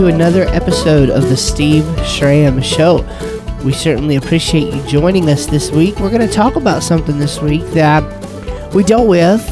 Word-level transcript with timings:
to 0.00 0.06
another 0.06 0.44
episode 0.44 1.10
of 1.10 1.28
the 1.28 1.36
Steve 1.36 1.84
Schramm 2.06 2.62
Show. 2.62 3.06
We 3.62 3.74
certainly 3.74 4.16
appreciate 4.16 4.72
you 4.72 4.82
joining 4.86 5.28
us 5.28 5.44
this 5.44 5.70
week. 5.70 5.98
We're 6.00 6.08
going 6.08 6.26
to 6.26 6.32
talk 6.32 6.56
about 6.56 6.82
something 6.82 7.18
this 7.18 7.42
week 7.42 7.60
that 7.72 8.02
we 8.72 8.82
dealt 8.82 9.08
with, 9.08 9.46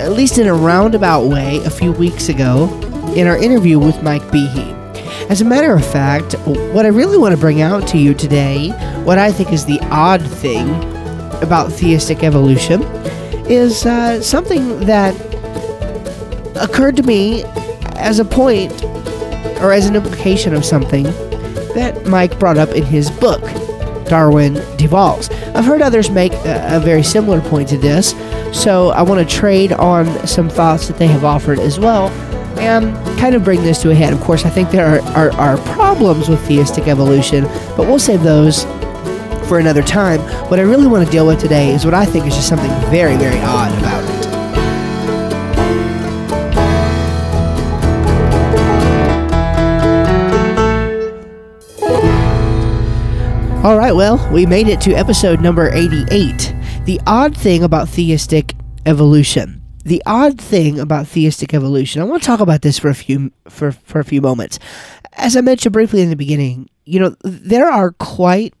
at 0.00 0.12
least 0.12 0.38
in 0.38 0.46
a 0.46 0.54
roundabout 0.54 1.26
way, 1.26 1.62
a 1.64 1.70
few 1.70 1.92
weeks 1.92 2.30
ago 2.30 2.70
in 3.14 3.26
our 3.26 3.36
interview 3.36 3.78
with 3.78 4.02
Mike 4.02 4.22
Behe. 4.28 4.72
As 5.28 5.42
a 5.42 5.44
matter 5.44 5.74
of 5.74 5.84
fact, 5.84 6.32
what 6.46 6.86
I 6.86 6.88
really 6.88 7.18
want 7.18 7.34
to 7.34 7.40
bring 7.40 7.60
out 7.60 7.86
to 7.88 7.98
you 7.98 8.14
today, 8.14 8.70
what 9.02 9.18
I 9.18 9.30
think 9.30 9.52
is 9.52 9.66
the 9.66 9.80
odd 9.90 10.22
thing 10.22 10.66
about 11.42 11.70
theistic 11.70 12.22
evolution, 12.22 12.82
is 13.50 13.84
uh, 13.84 14.22
something 14.22 14.80
that 14.86 15.14
occurred 16.56 16.96
to 16.96 17.02
me 17.02 17.44
as 17.96 18.18
a 18.18 18.24
point 18.24 18.72
or 19.64 19.72
as 19.72 19.86
an 19.86 19.96
implication 19.96 20.54
of 20.54 20.62
something 20.62 21.04
that 21.74 22.04
Mike 22.06 22.38
brought 22.38 22.58
up 22.58 22.68
in 22.70 22.84
his 22.84 23.10
book, 23.10 23.40
Darwin 24.06 24.54
Devolves. 24.76 25.30
I've 25.54 25.64
heard 25.64 25.80
others 25.80 26.10
make 26.10 26.34
a, 26.34 26.76
a 26.76 26.80
very 26.80 27.02
similar 27.02 27.40
point 27.40 27.70
to 27.70 27.78
this, 27.78 28.10
so 28.52 28.90
I 28.90 29.00
want 29.00 29.26
to 29.26 29.34
trade 29.36 29.72
on 29.72 30.26
some 30.26 30.50
thoughts 30.50 30.86
that 30.88 30.98
they 30.98 31.06
have 31.06 31.24
offered 31.24 31.58
as 31.58 31.80
well 31.80 32.08
and 32.58 32.94
kind 33.18 33.34
of 33.34 33.42
bring 33.42 33.62
this 33.62 33.80
to 33.82 33.90
a 33.90 33.94
head. 33.94 34.12
Of 34.12 34.20
course, 34.20 34.44
I 34.44 34.50
think 34.50 34.70
there 34.70 35.00
are, 35.00 35.30
are, 35.30 35.32
are 35.32 35.56
problems 35.72 36.28
with 36.28 36.46
theistic 36.46 36.86
evolution, 36.86 37.44
but 37.76 37.80
we'll 37.80 37.98
save 37.98 38.22
those 38.22 38.64
for 39.48 39.58
another 39.58 39.82
time. 39.82 40.20
What 40.50 40.60
I 40.60 40.62
really 40.62 40.86
want 40.86 41.06
to 41.06 41.10
deal 41.10 41.26
with 41.26 41.40
today 41.40 41.74
is 41.74 41.86
what 41.86 41.94
I 41.94 42.04
think 42.04 42.26
is 42.26 42.34
just 42.34 42.48
something 42.48 42.70
very, 42.90 43.16
very 43.16 43.40
odd 43.40 43.76
about 43.78 44.04
it. 44.04 44.13
All 53.64 53.78
right, 53.78 53.94
well, 53.94 54.30
we 54.30 54.44
made 54.44 54.68
it 54.68 54.78
to 54.82 54.92
episode 54.92 55.40
number 55.40 55.72
88. 55.72 56.54
The 56.84 57.00
odd 57.06 57.34
thing 57.34 57.62
about 57.62 57.88
theistic 57.88 58.54
evolution. 58.84 59.62
The 59.86 60.02
odd 60.04 60.38
thing 60.38 60.78
about 60.78 61.06
theistic 61.06 61.54
evolution. 61.54 62.02
I 62.02 62.04
want 62.04 62.22
to 62.22 62.26
talk 62.26 62.40
about 62.40 62.60
this 62.60 62.78
for 62.78 62.90
a 62.90 62.94
few 62.94 63.32
for, 63.48 63.72
for 63.72 64.00
a 64.00 64.04
few 64.04 64.20
moments. 64.20 64.58
As 65.14 65.34
I 65.34 65.40
mentioned 65.40 65.72
briefly 65.72 66.02
in 66.02 66.10
the 66.10 66.14
beginning, 66.14 66.68
you 66.84 67.00
know, 67.00 67.16
there 67.22 67.70
are 67.70 67.92
quite 67.92 68.52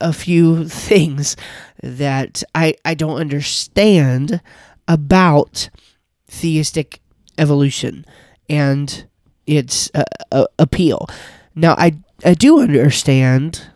a 0.00 0.12
few 0.12 0.68
things 0.68 1.36
that 1.80 2.42
I 2.56 2.74
I 2.84 2.94
don't 2.94 3.20
understand 3.20 4.40
about 4.88 5.70
theistic 6.26 7.00
evolution 7.38 8.04
and 8.48 9.06
its 9.46 9.92
uh, 9.94 10.02
uh, 10.32 10.46
appeal. 10.58 11.06
Now, 11.54 11.74
I 11.78 11.92
I 12.24 12.34
do 12.34 12.58
understand 12.58 13.70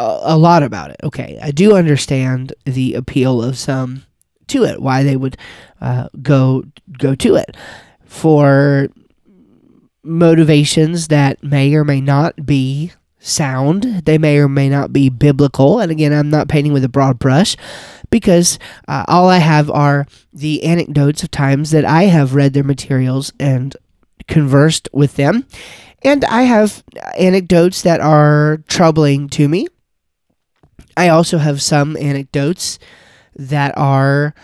a, 0.00 0.38
lot 0.38 0.62
about 0.62 0.90
it. 0.90 0.96
Okay, 1.04 1.38
I 1.42 1.50
do 1.50 1.76
understand 1.76 2.54
the 2.64 2.94
appeal 2.94 3.42
of 3.42 3.58
some 3.58 4.04
to 4.48 4.64
it, 4.64 4.80
why 4.80 5.02
they 5.02 5.16
would 5.16 5.36
uh, 5.80 6.08
go 6.22 6.64
go 6.98 7.14
to 7.14 7.36
it 7.36 7.56
for 8.04 8.88
motivations 10.02 11.08
that 11.08 11.42
may 11.42 11.74
or 11.74 11.84
may 11.84 12.00
not 12.00 12.46
be 12.46 12.92
sound. 13.18 14.02
They 14.06 14.18
may 14.18 14.38
or 14.38 14.48
may 14.48 14.68
not 14.68 14.92
be 14.92 15.10
biblical. 15.10 15.78
And 15.78 15.92
again, 15.92 16.12
I'm 16.12 16.30
not 16.30 16.48
painting 16.48 16.72
with 16.72 16.84
a 16.84 16.88
broad 16.88 17.18
brush 17.18 17.56
because 18.08 18.58
uh, 18.88 19.04
all 19.06 19.28
I 19.28 19.38
have 19.38 19.70
are 19.70 20.06
the 20.32 20.64
anecdotes 20.64 21.22
of 21.22 21.30
times 21.30 21.70
that 21.70 21.84
I 21.84 22.04
have 22.04 22.34
read 22.34 22.54
their 22.54 22.64
materials 22.64 23.32
and 23.38 23.76
conversed 24.26 24.88
with 24.92 25.16
them. 25.16 25.46
And 26.02 26.24
I 26.24 26.42
have 26.42 26.82
anecdotes 27.18 27.82
that 27.82 28.00
are 28.00 28.62
troubling 28.68 29.28
to 29.30 29.48
me 29.48 29.66
I 31.00 31.08
also 31.08 31.38
have 31.38 31.62
some 31.62 31.96
anecdotes 31.96 32.78
that 33.34 33.72
are 33.78 34.34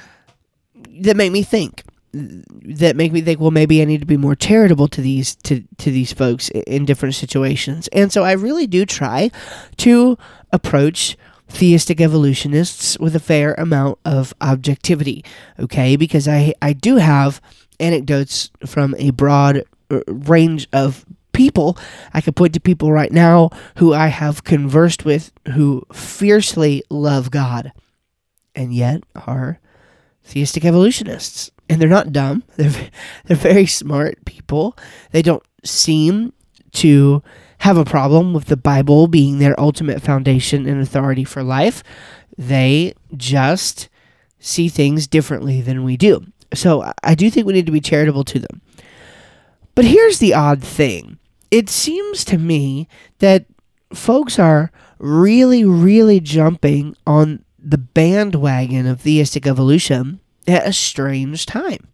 that 1.00 1.14
make 1.14 1.30
me 1.30 1.42
think 1.42 1.82
that 2.14 2.96
make 2.96 3.12
me 3.12 3.20
think 3.20 3.40
well 3.40 3.50
maybe 3.50 3.82
I 3.82 3.84
need 3.84 4.00
to 4.00 4.06
be 4.06 4.16
more 4.16 4.34
charitable 4.34 4.88
to 4.88 5.02
these 5.02 5.34
to 5.36 5.62
to 5.76 5.90
these 5.90 6.14
folks 6.14 6.48
in 6.48 6.86
different 6.86 7.14
situations. 7.14 7.88
And 7.92 8.10
so 8.10 8.24
I 8.24 8.32
really 8.32 8.66
do 8.66 8.86
try 8.86 9.30
to 9.76 10.16
approach 10.50 11.18
theistic 11.48 12.00
evolutionists 12.00 12.98
with 12.98 13.14
a 13.14 13.20
fair 13.20 13.52
amount 13.58 13.98
of 14.06 14.32
objectivity, 14.40 15.26
okay? 15.58 15.96
Because 15.96 16.26
I 16.26 16.54
I 16.62 16.72
do 16.72 16.96
have 16.96 17.42
anecdotes 17.78 18.50
from 18.64 18.94
a 18.96 19.10
broad 19.10 19.62
uh, 19.90 20.00
range 20.06 20.68
of 20.72 21.04
people. 21.36 21.78
I 22.14 22.20
could 22.20 22.34
point 22.34 22.54
to 22.54 22.60
people 22.60 22.90
right 22.90 23.12
now 23.12 23.50
who 23.76 23.92
I 23.92 24.08
have 24.08 24.42
conversed 24.42 25.04
with 25.04 25.30
who 25.52 25.84
fiercely 25.92 26.82
love 26.90 27.30
God 27.30 27.72
and 28.54 28.74
yet 28.74 29.04
are 29.14 29.60
theistic 30.24 30.64
evolutionists. 30.64 31.50
And 31.68 31.80
they're 31.80 31.88
not 31.88 32.12
dumb. 32.12 32.44
They're 32.56 32.90
they're 33.24 33.36
very 33.36 33.66
smart 33.66 34.24
people. 34.24 34.76
They 35.10 35.20
don't 35.20 35.42
seem 35.64 36.32
to 36.72 37.22
have 37.58 37.76
a 37.76 37.84
problem 37.84 38.32
with 38.32 38.44
the 38.46 38.56
Bible 38.56 39.08
being 39.08 39.38
their 39.38 39.58
ultimate 39.58 40.00
foundation 40.00 40.68
and 40.68 40.80
authority 40.80 41.24
for 41.24 41.42
life. 41.42 41.82
They 42.38 42.94
just 43.16 43.88
see 44.38 44.68
things 44.68 45.08
differently 45.08 45.60
than 45.60 45.82
we 45.82 45.96
do. 45.96 46.24
So 46.54 46.92
I 47.02 47.16
do 47.16 47.30
think 47.30 47.46
we 47.46 47.54
need 47.54 47.66
to 47.66 47.72
be 47.72 47.80
charitable 47.80 48.24
to 48.24 48.38
them. 48.38 48.62
But 49.74 49.84
here's 49.84 50.20
the 50.20 50.34
odd 50.34 50.62
thing 50.62 51.18
it 51.50 51.68
seems 51.68 52.24
to 52.26 52.38
me 52.38 52.88
that 53.18 53.46
folks 53.92 54.38
are 54.38 54.70
really, 54.98 55.64
really 55.64 56.20
jumping 56.20 56.96
on 57.06 57.44
the 57.58 57.78
bandwagon 57.78 58.86
of 58.86 59.00
theistic 59.00 59.46
evolution 59.46 60.20
at 60.46 60.66
a 60.66 60.72
strange 60.72 61.46
time. 61.46 61.88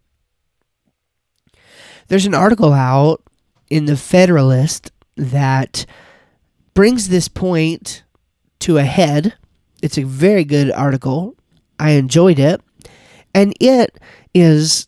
There's 2.07 2.25
an 2.25 2.35
article 2.35 2.73
out 2.73 3.23
in 3.69 3.85
the 3.85 3.97
Federalist 3.97 4.91
that 5.15 5.85
brings 6.73 7.09
this 7.09 7.27
point 7.27 8.03
to 8.59 8.77
a 8.77 8.83
head. 8.83 9.35
It's 9.81 9.97
a 9.97 10.03
very 10.03 10.43
good 10.43 10.71
article. 10.71 11.35
I 11.79 11.91
enjoyed 11.91 12.39
it. 12.39 12.61
And 13.33 13.53
it 13.59 13.99
is 14.33 14.87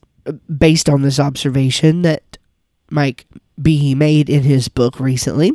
based 0.57 0.89
on 0.89 1.01
this 1.01 1.19
observation 1.19 2.03
that 2.03 2.37
Mike 2.89 3.25
Behe 3.59 3.95
made 3.95 4.29
in 4.29 4.43
his 4.43 4.67
book 4.67 4.99
recently. 4.99 5.53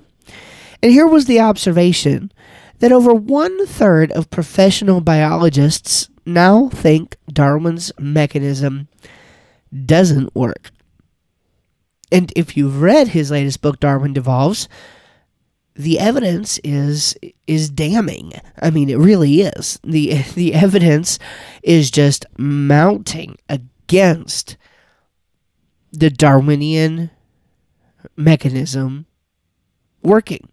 And 0.83 0.93
here 0.93 1.07
was 1.07 1.27
the 1.27 1.41
observation 1.41 2.33
that 2.79 2.93
over 2.93 3.13
one 3.13 3.67
third 3.67 4.11
of 4.13 4.31
professional 4.31 5.01
biologists 5.01 6.09
now 6.25 6.69
think 6.69 7.17
Darwin's 7.31 7.93
mechanism 7.99 8.89
doesn't 9.85 10.35
work. 10.35 10.71
And 12.11 12.33
if 12.35 12.57
you've 12.57 12.81
read 12.81 13.09
his 13.09 13.31
latest 13.31 13.61
book, 13.61 13.79
Darwin 13.79 14.13
Devolves, 14.13 14.69
the 15.75 15.99
evidence 15.99 16.59
is 16.65 17.15
is 17.47 17.71
damning. 17.71 18.33
I 18.61 18.71
mean, 18.71 18.91
it 18.91 18.99
really 18.99 19.43
is. 19.43 19.79
the 19.85 20.23
The 20.35 20.55
evidence 20.55 21.19
is 21.63 21.91
just 21.91 22.27
mounting 22.37 23.37
against 23.49 24.57
the 25.93 26.11
Darwinian 26.11 27.11
mechanism 28.21 29.07
working. 30.03 30.49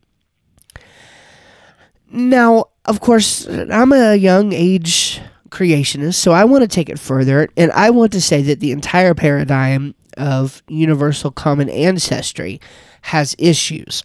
Now, 2.10 2.66
of 2.86 3.02
course, 3.02 3.48
I'm 3.48 3.92
a 3.92 4.16
young 4.16 4.54
age 4.54 5.22
creationist, 5.50 6.16
so 6.16 6.32
I 6.32 6.46
want 6.46 6.62
to 6.64 6.68
take 6.68 6.90
it 6.90 7.00
further, 7.00 7.50
and 7.58 7.72
I 7.74 7.90
want 7.90 8.14
to 8.14 8.22
say 8.22 8.42
that 8.44 8.60
the 8.60 8.72
entire 8.72 9.14
paradigm 9.14 9.94
of 10.18 10.64
universal 10.68 11.32
common 11.32 11.70
ancestry 11.70 12.60
has 13.02 13.36
issues. 13.38 14.04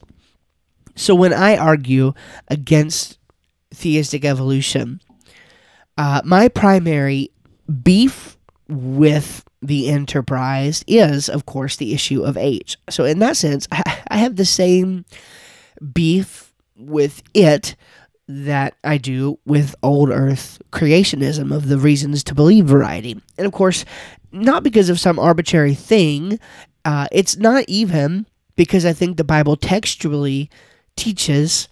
So 0.95 1.15
when 1.15 1.33
I 1.33 1.57
argue 1.57 2.13
against 2.49 3.19
theistic 3.73 4.25
evolution, 4.25 5.01
uh, 5.97 6.21
my 6.25 6.49
primary 6.49 7.31
beef 7.83 8.37
with 8.69 9.45
the 9.63 9.89
enterprise 9.89 10.85
is, 10.87 11.29
of 11.29 11.47
course, 11.47 11.77
the 11.77 11.95
issue 11.95 12.23
of 12.23 12.37
age. 12.37 12.77
So, 12.91 13.05
in 13.05 13.21
that 13.21 13.37
sense, 13.37 13.69
I 13.71 14.19
have 14.19 14.37
the 14.37 14.45
same 14.45 15.05
beef 15.93 16.53
with 16.77 17.23
it 17.33 17.77
that 18.29 18.75
I 18.85 18.99
do 18.99 19.39
with 19.45 19.75
old 19.83 20.11
earth 20.11 20.61
creationism 20.71 21.55
of 21.55 21.69
the 21.69 21.79
reasons 21.79 22.25
to 22.25 22.35
believe 22.35 22.67
variety. 22.67 23.21
And 23.37 23.47
of 23.47 23.53
course, 23.53 23.85
not 24.31 24.63
because 24.63 24.89
of 24.89 25.01
some 25.01 25.19
arbitrary 25.19 25.75
thing, 25.75 26.39
uh, 26.85 27.09
it's 27.13 27.37
not 27.37 27.65
even 27.69 28.27
because 28.57 28.87
I 28.87 28.93
think 28.93 29.17
the 29.17 29.25
Bible 29.25 29.57
textually 29.57 30.51
teaches 30.97 31.69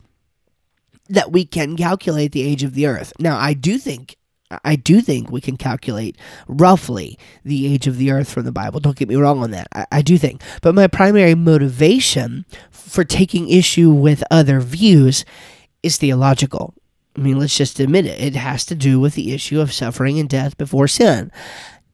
that 1.08 1.32
we 1.32 1.44
can 1.44 1.76
calculate 1.76 2.32
the 2.32 2.42
age 2.42 2.62
of 2.62 2.74
the 2.74 2.86
earth. 2.86 3.12
Now, 3.18 3.38
I 3.38 3.54
do 3.54 3.78
think 3.78 4.16
I 4.64 4.76
do 4.76 5.00
think 5.00 5.30
we 5.30 5.40
can 5.40 5.56
calculate 5.56 6.16
roughly 6.48 7.18
the 7.44 7.72
age 7.72 7.86
of 7.86 7.96
the 7.96 8.10
earth 8.10 8.32
from 8.32 8.44
the 8.44 8.52
Bible. 8.52 8.80
Don't 8.80 8.96
get 8.96 9.08
me 9.08 9.16
wrong 9.16 9.42
on 9.42 9.50
that. 9.52 9.68
I, 9.72 9.86
I 9.92 10.02
do 10.02 10.18
think. 10.18 10.42
But 10.62 10.74
my 10.74 10.86
primary 10.86 11.34
motivation 11.34 12.44
for 12.70 13.04
taking 13.04 13.48
issue 13.48 13.90
with 13.90 14.24
other 14.30 14.60
views 14.60 15.24
is 15.82 15.96
theological. 15.96 16.74
I 17.16 17.20
mean, 17.20 17.38
let's 17.38 17.56
just 17.56 17.80
admit 17.80 18.06
it. 18.06 18.20
It 18.20 18.36
has 18.36 18.64
to 18.66 18.74
do 18.74 19.00
with 19.00 19.14
the 19.14 19.32
issue 19.32 19.60
of 19.60 19.72
suffering 19.72 20.18
and 20.18 20.28
death 20.28 20.56
before 20.56 20.88
sin. 20.88 21.30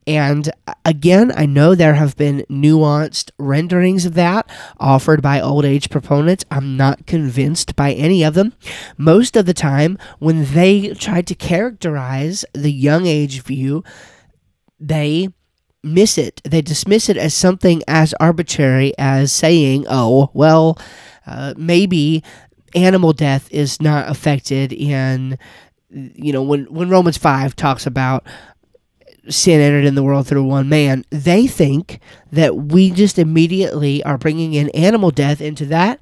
And 0.07 0.49
again, 0.85 1.33
I 1.35 1.45
know 1.45 1.75
there 1.75 1.95
have 1.95 2.15
been 2.15 2.45
nuanced 2.49 3.31
renderings 3.37 4.05
of 4.05 4.13
that 4.13 4.49
offered 4.79 5.21
by 5.21 5.41
old 5.41 5.65
age 5.65 5.89
proponents. 5.89 6.45
I'm 6.49 6.77
not 6.77 7.05
convinced 7.05 7.75
by 7.75 7.91
any 7.91 8.23
of 8.23 8.33
them. 8.33 8.53
Most 8.97 9.35
of 9.35 9.45
the 9.45 9.53
time, 9.53 9.97
when 10.19 10.45
they 10.45 10.93
try 10.93 11.21
to 11.23 11.35
characterize 11.35 12.45
the 12.53 12.71
young 12.71 13.05
age 13.05 13.43
view, 13.43 13.83
they 14.79 15.27
miss 15.83 16.17
it. 16.17 16.41
They 16.45 16.61
dismiss 16.61 17.09
it 17.09 17.17
as 17.17 17.33
something 17.33 17.83
as 17.85 18.13
arbitrary 18.13 18.93
as 18.97 19.33
saying, 19.33 19.85
oh, 19.89 20.31
well, 20.33 20.79
uh, 21.25 21.53
maybe 21.57 22.23
animal 22.75 23.11
death 23.11 23.49
is 23.51 23.81
not 23.81 24.09
affected 24.09 24.71
in 24.71 25.37
you 25.89 26.33
know 26.33 26.43
when 26.43 26.65
when 26.65 26.89
Romans 26.89 27.17
5 27.17 27.55
talks 27.55 27.85
about 27.85 28.25
sin 29.29 29.61
entered 29.61 29.85
in 29.85 29.95
the 29.95 30.03
world 30.03 30.27
through 30.27 30.43
one 30.43 30.69
man, 30.69 31.03
they 31.09 31.47
think 31.47 31.99
that 32.31 32.55
we 32.55 32.91
just 32.91 33.19
immediately 33.19 34.03
are 34.03 34.17
bringing 34.17 34.53
in 34.53 34.69
animal 34.69 35.11
death 35.11 35.41
into 35.41 35.65
that 35.67 35.99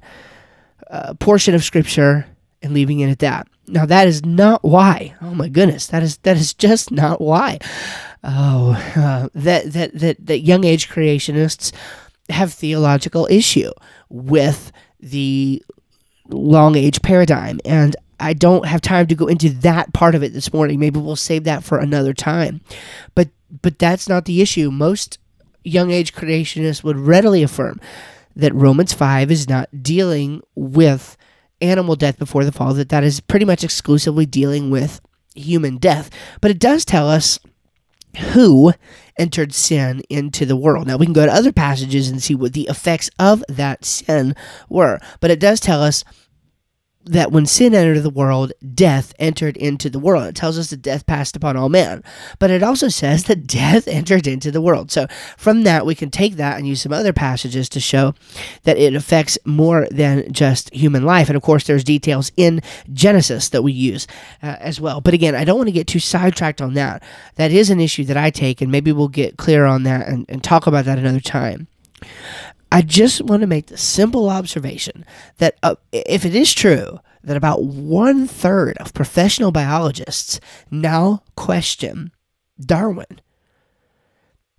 uh, 0.90 1.14
portion 1.14 1.54
of 1.54 1.64
scripture 1.64 2.26
and 2.62 2.72
leaving 2.72 3.00
it 3.00 3.10
at 3.10 3.18
that. 3.20 3.48
Now 3.68 3.86
that 3.86 4.06
is 4.06 4.24
not 4.24 4.62
why. 4.62 5.14
Oh 5.20 5.34
my 5.34 5.48
goodness, 5.48 5.88
that 5.88 6.02
is 6.02 6.18
that 6.18 6.36
is 6.36 6.54
just 6.54 6.90
not 6.90 7.20
why. 7.20 7.58
Oh, 8.22 8.72
uh, 8.96 9.28
that 9.34 9.72
that 9.72 9.98
that 9.98 10.26
that 10.26 10.38
young 10.40 10.64
age 10.64 10.88
creationists 10.88 11.72
have 12.28 12.52
theological 12.52 13.26
issue 13.30 13.70
with 14.08 14.72
the 15.00 15.62
long 16.28 16.76
age 16.76 17.02
paradigm 17.02 17.60
and 17.64 17.96
I 18.18 18.32
don't 18.32 18.66
have 18.66 18.80
time 18.80 19.06
to 19.08 19.14
go 19.14 19.26
into 19.26 19.50
that 19.50 19.92
part 19.92 20.14
of 20.14 20.22
it 20.22 20.32
this 20.32 20.52
morning. 20.52 20.80
Maybe 20.80 20.98
we'll 20.98 21.16
save 21.16 21.44
that 21.44 21.64
for 21.64 21.78
another 21.78 22.14
time. 22.14 22.60
But 23.14 23.28
but 23.62 23.78
that's 23.78 24.08
not 24.08 24.24
the 24.24 24.40
issue. 24.40 24.70
Most 24.70 25.18
young 25.64 25.90
age 25.90 26.14
creationists 26.14 26.82
would 26.82 26.98
readily 26.98 27.42
affirm 27.42 27.80
that 28.34 28.54
Romans 28.54 28.92
5 28.92 29.30
is 29.30 29.48
not 29.48 29.82
dealing 29.82 30.42
with 30.54 31.16
animal 31.60 31.96
death 31.96 32.18
before 32.18 32.44
the 32.44 32.52
fall, 32.52 32.74
that 32.74 32.90
that 32.90 33.04
is 33.04 33.20
pretty 33.20 33.44
much 33.44 33.64
exclusively 33.64 34.26
dealing 34.26 34.70
with 34.70 35.00
human 35.34 35.78
death. 35.78 36.10
But 36.40 36.50
it 36.50 36.58
does 36.58 36.84
tell 36.84 37.08
us 37.08 37.38
who 38.32 38.72
entered 39.18 39.54
sin 39.54 40.02
into 40.08 40.44
the 40.44 40.56
world. 40.56 40.86
Now 40.86 40.96
we 40.96 41.06
can 41.06 41.12
go 41.12 41.26
to 41.26 41.32
other 41.32 41.52
passages 41.52 42.08
and 42.08 42.22
see 42.22 42.34
what 42.34 42.52
the 42.52 42.68
effects 42.68 43.10
of 43.18 43.42
that 43.48 43.84
sin 43.84 44.34
were, 44.68 44.98
but 45.20 45.30
it 45.30 45.40
does 45.40 45.60
tell 45.60 45.82
us 45.82 46.04
that 47.06 47.30
when 47.30 47.46
sin 47.46 47.74
entered 47.74 48.00
the 48.00 48.10
world, 48.10 48.52
death 48.74 49.14
entered 49.18 49.56
into 49.56 49.88
the 49.88 49.98
world. 49.98 50.26
It 50.26 50.34
tells 50.34 50.58
us 50.58 50.70
that 50.70 50.82
death 50.82 51.06
passed 51.06 51.36
upon 51.36 51.56
all 51.56 51.68
men. 51.68 52.02
But 52.38 52.50
it 52.50 52.62
also 52.62 52.88
says 52.88 53.24
that 53.24 53.46
death 53.46 53.88
entered 53.88 54.26
into 54.26 54.50
the 54.50 54.60
world. 54.60 54.90
So 54.90 55.06
from 55.36 55.62
that, 55.62 55.86
we 55.86 55.94
can 55.94 56.10
take 56.10 56.36
that 56.36 56.58
and 56.58 56.66
use 56.66 56.82
some 56.82 56.92
other 56.92 57.12
passages 57.12 57.68
to 57.70 57.80
show 57.80 58.14
that 58.64 58.76
it 58.76 58.94
affects 58.94 59.38
more 59.44 59.86
than 59.90 60.32
just 60.32 60.72
human 60.74 61.04
life. 61.04 61.28
And 61.28 61.36
of 61.36 61.42
course, 61.42 61.64
there's 61.64 61.84
details 61.84 62.32
in 62.36 62.60
Genesis 62.92 63.48
that 63.50 63.62
we 63.62 63.72
use 63.72 64.06
uh, 64.42 64.56
as 64.58 64.80
well. 64.80 65.00
But 65.00 65.14
again, 65.14 65.34
I 65.34 65.44
don't 65.44 65.56
want 65.56 65.68
to 65.68 65.72
get 65.72 65.86
too 65.86 66.00
sidetracked 66.00 66.60
on 66.60 66.74
that. 66.74 67.02
That 67.36 67.52
is 67.52 67.70
an 67.70 67.80
issue 67.80 68.04
that 68.04 68.16
I 68.16 68.30
take, 68.30 68.60
and 68.60 68.72
maybe 68.72 68.92
we'll 68.92 69.08
get 69.08 69.36
clear 69.36 69.64
on 69.64 69.84
that 69.84 70.08
and, 70.08 70.26
and 70.28 70.42
talk 70.42 70.66
about 70.66 70.84
that 70.86 70.98
another 70.98 71.20
time. 71.20 71.68
I 72.76 72.82
just 72.82 73.22
want 73.22 73.40
to 73.40 73.46
make 73.46 73.68
the 73.68 73.78
simple 73.78 74.28
observation 74.28 75.06
that 75.38 75.56
uh, 75.62 75.76
if 75.92 76.26
it 76.26 76.34
is 76.34 76.52
true 76.52 77.00
that 77.24 77.34
about 77.34 77.64
one 77.64 78.26
third 78.26 78.76
of 78.76 78.92
professional 78.92 79.50
biologists 79.50 80.40
now 80.70 81.22
question 81.36 82.12
Darwin, 82.60 83.22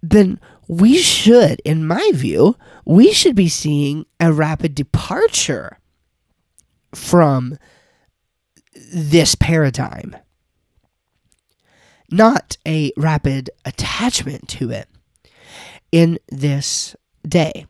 then 0.02 0.40
we 0.68 0.98
should, 0.98 1.62
in 1.64 1.86
my 1.86 2.10
view, 2.12 2.56
we 2.86 3.14
should 3.14 3.36
be 3.36 3.50
seeing 3.50 4.08
a 4.20 4.34
rapid 4.34 4.74
departure 4.74 5.78
from 6.96 7.56
this 8.92 9.36
paradigm, 9.36 10.16
not 12.10 12.58
a 12.68 12.92
rapid 12.98 13.52
attachment 13.64 14.50
to 14.50 14.72
it 14.72 14.90
in 15.92 16.18
this 16.30 16.96
day. 17.24 17.68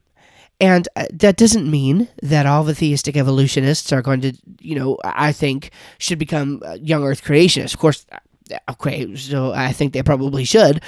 And 0.59 0.87
uh, 0.95 1.05
that 1.13 1.37
doesn't 1.37 1.69
mean 1.69 2.07
that 2.23 2.47
all 2.47 2.63
the 2.63 2.73
theistic 2.73 3.15
evolutionists 3.15 3.93
are 3.93 4.01
going 4.01 4.21
to, 4.21 4.33
you 4.59 4.75
know, 4.75 4.97
I 5.03 5.31
think 5.31 5.71
should 5.99 6.17
become 6.17 6.63
uh, 6.65 6.77
young 6.81 7.03
Earth 7.03 7.23
creationists. 7.23 7.75
Of 7.75 7.79
course, 7.79 8.05
uh, 8.11 8.57
okay, 8.71 9.15
so 9.15 9.53
I 9.53 9.71
think 9.71 9.93
they 9.93 10.01
probably 10.01 10.45
should. 10.45 10.81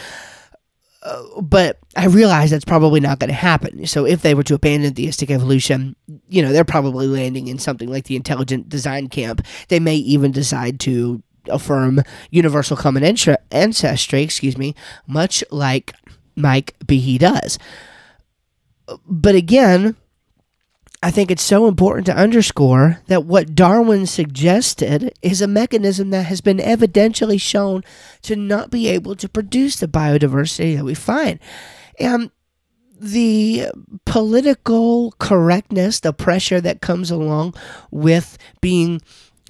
But 1.42 1.80
I 1.96 2.08
realize 2.08 2.50
that's 2.50 2.66
probably 2.66 3.00
not 3.00 3.20
going 3.20 3.30
to 3.30 3.34
happen. 3.34 3.86
So 3.86 4.06
if 4.06 4.22
they 4.22 4.34
were 4.34 4.44
to 4.44 4.56
abandon 4.56 4.94
theistic 4.94 5.30
evolution, 5.32 5.96
you 6.28 6.42
know, 6.42 6.52
they're 6.52 6.66
probably 6.66 7.08
landing 7.08 7.48
in 7.48 7.58
something 7.58 7.90
like 7.90 8.06
the 8.06 8.16
intelligent 8.16 8.70
design 8.70 9.08
camp. 9.08 9.46
They 9.70 9.80
may 9.80 9.96
even 9.96 10.32
decide 10.32 10.80
to 10.82 11.24
affirm 11.48 12.02
universal 12.32 12.76
common 12.76 13.04
ancestry, 13.04 14.24
excuse 14.24 14.58
me, 14.58 14.76
much 15.08 15.44
like 15.52 15.94
Mike 16.36 16.76
Behe 16.86 17.18
does 17.18 17.58
but 19.06 19.36
again, 19.36 19.96
I 21.02 21.12
think 21.12 21.32
it's 21.32 21.44
so 21.44 21.68
important 21.68 22.08
to 22.08 22.16
underscore 22.16 23.00
that 23.08 23.24
what 23.24 23.56
Darwin 23.56 24.06
suggested 24.06 25.14
is 25.22 25.42
a 25.42 25.48
mechanism 25.48 26.10
that 26.10 26.24
has 26.24 26.42
been 26.42 26.58
evidentially 26.58 27.40
shown 27.40 27.84
to 28.24 28.36
not 28.36 28.70
be 28.70 28.88
able 28.88 29.16
to 29.16 29.30
produce 29.30 29.78
the 29.78 29.88
biodiversity 29.88 30.76
that 30.76 30.84
we 30.84 30.94
find. 30.94 31.40
And 32.00 32.32
the 33.00 33.68
political 34.06 35.14
correctness, 35.20 36.02
the 36.02 36.12
pressure 36.12 36.60
that 36.60 36.82
comes 36.82 37.10
along 37.10 37.56
with 37.92 38.38
being 38.60 39.02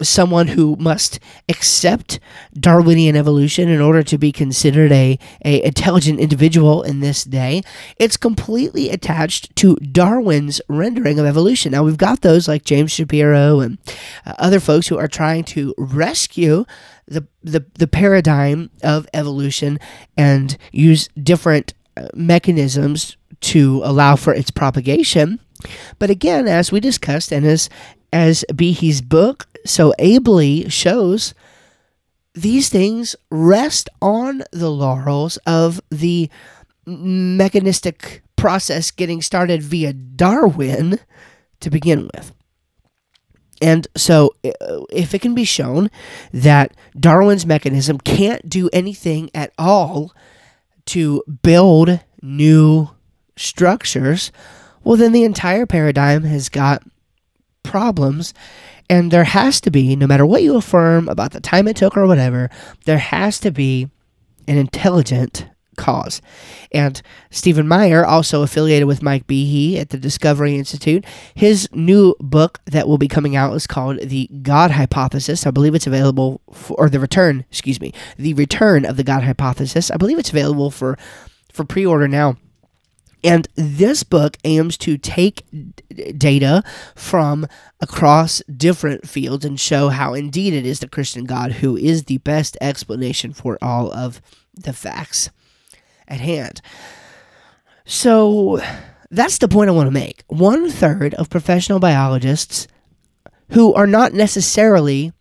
someone 0.01 0.47
who 0.47 0.75
must 0.79 1.19
accept 1.47 2.19
Darwinian 2.53 3.15
evolution 3.15 3.69
in 3.69 3.81
order 3.81 4.03
to 4.03 4.17
be 4.17 4.31
considered 4.31 4.91
a, 4.91 5.17
a 5.43 5.63
intelligent 5.63 6.19
individual 6.19 6.83
in 6.83 6.99
this 6.99 7.23
day. 7.23 7.61
It's 7.97 8.17
completely 8.17 8.89
attached 8.89 9.55
to 9.57 9.75
Darwin's 9.77 10.61
rendering 10.67 11.19
of 11.19 11.25
evolution. 11.25 11.71
Now 11.71 11.83
we've 11.83 11.97
got 11.97 12.21
those 12.21 12.47
like 12.47 12.63
James 12.63 12.91
Shapiro 12.91 13.59
and 13.59 13.77
uh, 14.25 14.33
other 14.37 14.59
folks 14.59 14.87
who 14.87 14.97
are 14.97 15.07
trying 15.07 15.43
to 15.45 15.73
rescue 15.77 16.65
the, 17.07 17.27
the 17.43 17.65
the 17.73 17.87
paradigm 17.87 18.69
of 18.83 19.07
evolution 19.13 19.79
and 20.15 20.57
use 20.71 21.09
different 21.21 21.73
uh, 21.97 22.07
mechanisms 22.13 23.17
to 23.41 23.81
allow 23.83 24.15
for 24.15 24.33
its 24.33 24.51
propagation. 24.51 25.39
But 25.97 26.09
again, 26.09 26.47
as 26.47 26.71
we 26.71 26.79
discussed, 26.79 27.31
and 27.31 27.45
as 27.45 27.69
as 28.13 28.45
Behe's 28.55 29.01
book 29.01 29.47
so 29.69 29.93
ably 29.99 30.67
shows, 30.69 31.33
these 32.33 32.69
things 32.69 33.15
rest 33.29 33.89
on 34.01 34.43
the 34.51 34.69
laurels 34.69 35.37
of 35.45 35.81
the 35.89 36.29
mechanistic 36.85 38.23
process 38.35 38.91
getting 38.91 39.21
started 39.21 39.61
via 39.61 39.93
Darwin 39.93 40.99
to 41.59 41.69
begin 41.69 42.09
with. 42.13 42.33
And 43.61 43.87
so, 43.95 44.33
uh, 44.45 44.85
if 44.89 45.13
it 45.13 45.21
can 45.21 45.35
be 45.35 45.43
shown 45.43 45.91
that 46.31 46.73
Darwin's 46.97 47.45
mechanism 47.45 47.97
can't 47.97 48.47
do 48.47 48.69
anything 48.71 49.29
at 49.35 49.51
all 49.57 50.13
to 50.85 51.21
build 51.43 51.99
new 52.21 52.89
structures, 53.35 54.31
well, 54.83 54.95
then 54.95 55.11
the 55.11 55.25
entire 55.25 55.65
paradigm 55.65 56.23
has 56.23 56.47
got 56.47 56.83
problems. 57.63 58.33
And 58.89 59.11
there 59.11 59.23
has 59.23 59.61
to 59.61 59.71
be, 59.71 59.95
no 59.95 60.07
matter 60.07 60.25
what 60.25 60.41
you 60.41 60.55
affirm 60.55 61.07
about 61.09 61.31
the 61.31 61.39
time 61.39 61.67
it 61.67 61.75
took 61.75 61.95
or 61.95 62.07
whatever, 62.07 62.49
there 62.85 62.97
has 62.97 63.39
to 63.41 63.51
be 63.51 63.89
an 64.47 64.57
intelligent 64.57 65.45
cause. 65.77 66.21
And 66.71 67.01
Stephen 67.31 67.67
Meyer, 67.67 68.05
also 68.05 68.41
affiliated 68.43 68.87
with 68.87 69.01
Mike 69.01 69.27
Behe 69.27 69.77
at 69.77 69.89
the 69.89 69.97
Discovery 69.97 70.55
Institute, 70.55 71.05
his 71.33 71.69
new 71.71 72.15
book 72.19 72.59
that 72.65 72.87
will 72.87 72.97
be 72.97 73.07
coming 73.07 73.35
out 73.35 73.53
is 73.53 73.65
called 73.65 73.99
The 74.01 74.27
God 74.41 74.71
Hypothesis. 74.71 75.47
I 75.47 75.51
believe 75.51 75.75
it's 75.75 75.87
available 75.87 76.41
for, 76.51 76.75
or 76.77 76.89
The 76.89 76.99
Return, 76.99 77.45
excuse 77.49 77.79
me, 77.79 77.93
The 78.17 78.33
Return 78.33 78.85
of 78.85 78.97
the 78.97 79.03
God 79.03 79.23
Hypothesis. 79.23 79.89
I 79.89 79.97
believe 79.97 80.19
it's 80.19 80.31
available 80.31 80.69
for, 80.69 80.97
for 81.51 81.63
pre 81.63 81.85
order 81.85 82.07
now 82.07 82.37
And 83.23 83.47
this 83.55 84.03
book 84.03 84.37
aims 84.43 84.77
to 84.79 84.97
take 84.97 85.45
d- 85.51 86.11
data 86.13 86.63
from 86.95 87.47
across 87.81 88.41
different 88.43 89.07
fields 89.07 89.43
and 89.43 89.59
show 89.59 89.89
how 89.89 90.13
indeed 90.13 90.53
it 90.53 90.65
is 90.65 90.79
the 90.79 90.87
Christian 90.87 91.25
God 91.25 91.53
who 91.53 91.75
is 91.75 92.05
the 92.05 92.19
best 92.19 92.57
explanation 92.61 93.33
for 93.33 93.57
all 93.61 93.91
of 93.91 94.21
the 94.53 94.73
facts 94.73 95.29
at 96.07 96.21
hand. 96.21 96.61
So 97.85 98.61
that's 99.09 99.37
the 99.37 99.47
point 99.47 99.69
I 99.69 99.73
want 99.73 99.87
to 99.87 99.91
make. 99.91 100.23
One 100.27 100.69
third 100.69 101.13
of 101.15 101.29
professional 101.29 101.79
biologists 101.79 102.67
who 103.49 103.73
are 103.73 103.87
not 103.87 104.13
necessarily 104.13 105.11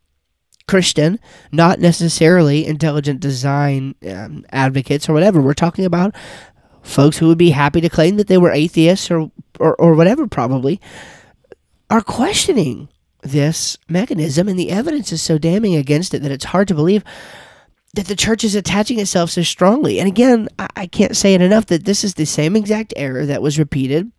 Christian, 0.67 1.19
not 1.51 1.81
necessarily 1.81 2.67
intelligent 2.67 3.21
design 3.21 3.95
um, 4.09 4.45
advocates 4.51 5.09
or 5.09 5.15
whatever. 5.15 5.41
We're 5.41 5.55
talking 5.55 5.87
about 5.87 6.15
folks 6.89 7.19
who 7.19 7.29
would 7.29 7.39
be 7.39 7.51
happy 7.51 7.81
to 7.81 7.89
claim 7.89 8.17
that 8.17 8.27
they 8.27 8.39
were 8.39 8.51
atheists 8.51 9.11
or, 9.11 9.31
or, 9.59 9.77
or 9.77 9.95
whatever, 9.95 10.27
probably, 10.27 10.81
are 11.91 12.01
questioning 12.01 12.89
this 13.23 13.77
mechanism, 13.89 14.49
and 14.49 14.59
the 14.59 14.71
evidence 14.71 15.13
is 15.13 15.21
so 15.23 15.39
damning 15.39 15.75
against 15.75 16.15
it 16.15 16.23
that 16.23 16.31
it's 16.31 16.47
hard 16.47 16.69
to 16.69 16.75
believe 16.75 17.05
that 17.95 18.07
the 18.07 18.17
church 18.17 18.45
is 18.45 18.55
attaching 18.55 18.99
itself 18.99 19.31
so 19.31 19.43
strongly. 19.43 19.99
And 19.99 20.09
again, 20.09 20.49
I, 20.59 20.69
I 20.77 20.87
can't 20.87 21.17
say 21.17 21.35
it 21.35 21.43
enough 21.43 21.67
that 21.67 21.85
this 21.85 22.05
is 22.05 22.15
the 22.15 22.27
same 22.27 22.55
exact 22.55 22.95
error 22.97 23.27
that 23.27 23.43
was 23.43 23.59
repeated 23.59 24.11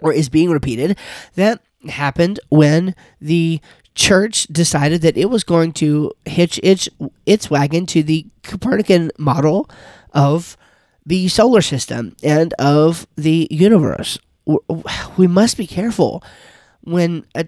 or 0.00 0.12
is 0.12 0.28
being 0.28 0.50
repeated 0.50 0.98
that 1.34 1.60
happened 1.88 2.38
when 2.48 2.94
the 3.20 3.60
church 3.94 4.46
decided 4.48 5.02
that 5.02 5.16
it 5.16 5.30
was 5.30 5.44
going 5.44 5.72
to 5.72 6.12
hitch 6.24 6.58
its 6.62 6.88
its 7.26 7.50
wagon 7.50 7.86
to 7.86 8.02
the 8.02 8.26
Copernican 8.42 9.10
model 9.18 9.68
of 10.12 10.56
the 11.04 11.28
solar 11.28 11.60
system 11.60 12.16
and 12.22 12.54
of 12.58 13.06
the 13.16 13.48
universe. 13.50 14.18
We 15.16 15.26
must 15.26 15.56
be 15.56 15.66
careful 15.66 16.22
when 16.80 17.24
uh, 17.34 17.44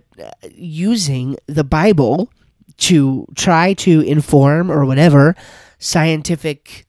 using 0.52 1.36
the 1.46 1.64
Bible 1.64 2.30
to 2.76 3.26
try 3.34 3.74
to 3.74 4.00
inform 4.00 4.70
or 4.70 4.84
whatever 4.84 5.34
scientific 5.78 6.86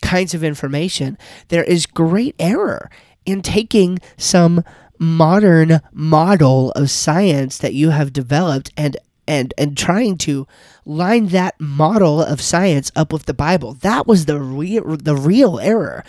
kinds 0.00 0.34
of 0.34 0.44
information. 0.44 1.18
There 1.48 1.64
is 1.64 1.86
great 1.86 2.34
error 2.38 2.90
in 3.24 3.42
taking 3.42 3.98
some 4.16 4.64
modern 4.98 5.80
model 5.92 6.70
of 6.72 6.90
science 6.90 7.58
that 7.58 7.74
you 7.74 7.90
have 7.90 8.12
developed 8.12 8.72
and 8.76 8.96
and 9.26 9.54
and 9.58 9.76
trying 9.76 10.16
to 10.18 10.46
line 10.84 11.28
that 11.28 11.60
model 11.60 12.22
of 12.22 12.40
science 12.40 12.90
up 12.96 13.12
with 13.12 13.26
the 13.26 13.34
Bible. 13.34 13.74
That 13.74 14.06
was 14.06 14.26
the 14.26 14.40
real 14.40 14.96
the 14.96 15.16
real 15.16 15.58
error 15.58 16.04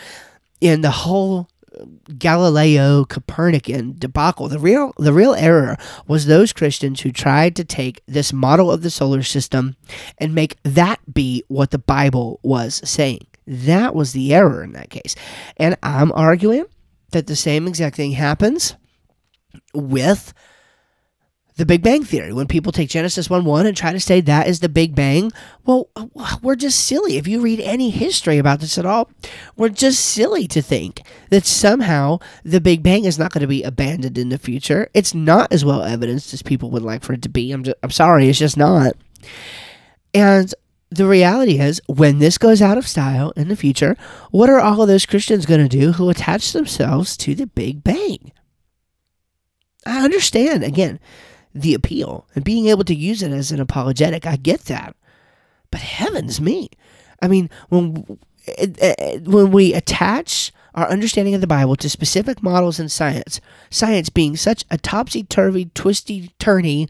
in 0.62 0.82
the 0.82 0.92
whole 0.92 1.48
uh, 1.78 1.86
Galileo 2.18 3.06
Copernican 3.06 3.96
debacle. 3.98 4.48
The 4.48 4.60
real 4.60 4.94
the 4.98 5.14
real 5.14 5.36
error 5.36 5.78
was 6.08 6.26
those 6.26 6.54
Christians 6.54 7.02
who 7.02 7.12
tried 7.12 7.56
to 7.58 7.64
take 7.64 8.02
this 8.08 8.34
model 8.34 8.72
of 8.72 8.82
the 8.82 8.90
solar 8.90 9.24
system 9.24 9.76
and 10.18 10.34
make 10.34 10.58
that 10.64 11.00
be 11.14 11.44
what 11.48 11.72
the 11.72 11.80
Bible 11.80 12.40
was 12.44 12.82
saying. 12.84 13.28
That 13.46 13.94
was 13.94 14.14
the 14.14 14.34
error 14.34 14.64
in 14.64 14.74
that 14.74 14.90
case. 14.90 15.16
And 15.58 15.78
I'm 15.84 16.12
arguing 16.14 16.66
that 17.12 17.28
the 17.28 17.36
same 17.36 17.68
exact 17.68 17.96
thing 17.96 18.14
happens 18.14 18.76
with 19.74 20.34
the 21.56 21.66
Big 21.66 21.84
Bang 21.84 22.04
Theory. 22.04 22.34
When 22.34 22.48
people 22.48 22.72
take 22.72 22.90
Genesis 22.90 23.30
1 23.30 23.46
1 23.46 23.66
and 23.66 23.78
try 23.78 23.92
to 23.92 24.00
say 24.00 24.22
that 24.22 24.48
is 24.48 24.60
the 24.60 24.70
Big 24.70 24.96
Bang, 24.96 25.32
well, 25.66 25.90
we're 26.42 26.56
just 26.56 26.82
silly. 26.82 27.18
If 27.18 27.28
you 27.28 27.42
read 27.42 27.60
any 27.60 27.90
history 27.90 28.38
about 28.38 28.60
this 28.60 28.78
at 28.78 28.86
all, 28.86 29.10
we're 29.56 29.70
just 29.70 30.04
silly 30.04 30.48
to 30.48 30.62
think 30.62 31.02
that 31.30 31.46
somehow 31.46 32.20
the 32.44 32.62
Big 32.62 32.84
Bang 32.84 33.06
is 33.06 33.20
not 33.20 33.32
going 33.32 33.42
to 33.42 33.48
be 33.48 33.64
abandoned 33.64 34.18
in 34.18 34.30
the 34.30 34.38
future. 34.38 34.90
It's 34.94 35.14
not 35.14 35.52
as 35.52 35.64
well 35.64 35.84
evidenced 35.84 36.34
as 36.34 36.42
people 36.42 36.72
would 36.72 36.84
like 36.84 37.04
for 37.04 37.14
it 37.14 37.22
to 37.24 37.30
be. 37.30 37.52
I'm, 37.52 37.64
just, 37.64 37.78
I'm 37.84 37.92
sorry, 37.92 38.30
it's 38.30 38.40
just 38.40 38.58
not. 38.58 38.94
And 40.14 40.54
the 40.90 41.08
reality 41.08 41.60
is, 41.60 41.82
when 41.88 42.20
this 42.20 42.38
goes 42.38 42.62
out 42.62 42.78
of 42.78 42.88
style 42.88 43.32
in 43.36 43.48
the 43.48 43.56
future, 43.56 43.98
what 44.30 44.50
are 44.50 44.60
all 44.60 44.82
of 44.82 44.88
those 44.88 45.08
Christians 45.08 45.46
going 45.46 45.68
to 45.68 45.68
do 45.68 45.94
who 45.94 46.10
attach 46.10 46.52
themselves 46.52 47.18
to 47.18 47.34
the 47.34 47.48
Big 47.48 47.84
Bang? 47.84 48.32
I 49.86 50.04
understand, 50.04 50.64
again, 50.64 51.00
the 51.54 51.74
appeal 51.74 52.28
and 52.36 52.44
being 52.44 52.68
able 52.68 52.84
to 52.84 52.96
use 52.96 53.22
it 53.22 53.32
as 53.32 53.52
an 53.52 53.60
apologetic. 53.60 54.26
I 54.26 54.36
get 54.36 54.66
that. 54.66 54.96
But 55.72 55.82
heavens 55.82 56.40
me. 56.40 56.70
I 57.22 57.28
mean, 57.28 57.50
when 57.70 58.20
eh, 58.48 58.68
eh, 58.80 58.96
eh, 58.98 59.20
when 59.24 59.52
we 59.52 59.74
attach 59.74 60.52
our 60.76 60.88
understanding 60.90 61.36
of 61.36 61.42
the 61.42 61.48
Bible 61.48 61.76
to 61.78 61.90
specific 61.90 62.42
models 62.42 62.80
in 62.80 62.90
science, 62.90 63.40
science 63.70 64.10
being 64.10 64.36
such 64.36 64.66
a 64.72 64.78
topsy-turvy, 64.78 65.66
twisty-turny 65.76 66.90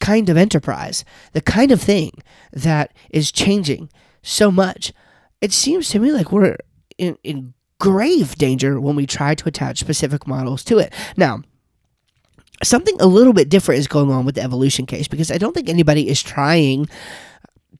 kind 0.00 0.28
of 0.28 0.36
enterprise, 0.36 1.04
the 1.32 1.42
kind 1.42 1.70
of 1.70 1.80
thing 1.80 2.12
that 2.52 2.92
is 3.10 3.30
changing 3.30 3.90
so 4.22 4.50
much, 4.50 4.92
it 5.40 5.52
seems 5.52 5.88
to 5.90 5.98
me 5.98 6.12
like 6.12 6.32
we're 6.32 6.56
in, 6.98 7.18
in 7.22 7.54
grave 7.78 8.36
danger 8.36 8.80
when 8.80 8.96
we 8.96 9.06
try 9.06 9.34
to 9.34 9.48
attach 9.48 9.80
specific 9.80 10.26
models 10.26 10.64
to 10.64 10.78
it. 10.78 10.92
Now, 11.16 11.42
something 12.62 12.96
a 13.00 13.06
little 13.06 13.32
bit 13.32 13.48
different 13.48 13.78
is 13.78 13.88
going 13.88 14.10
on 14.10 14.24
with 14.24 14.34
the 14.34 14.42
evolution 14.42 14.86
case 14.86 15.08
because 15.08 15.30
I 15.30 15.38
don't 15.38 15.54
think 15.54 15.68
anybody 15.68 16.08
is 16.08 16.22
trying 16.22 16.88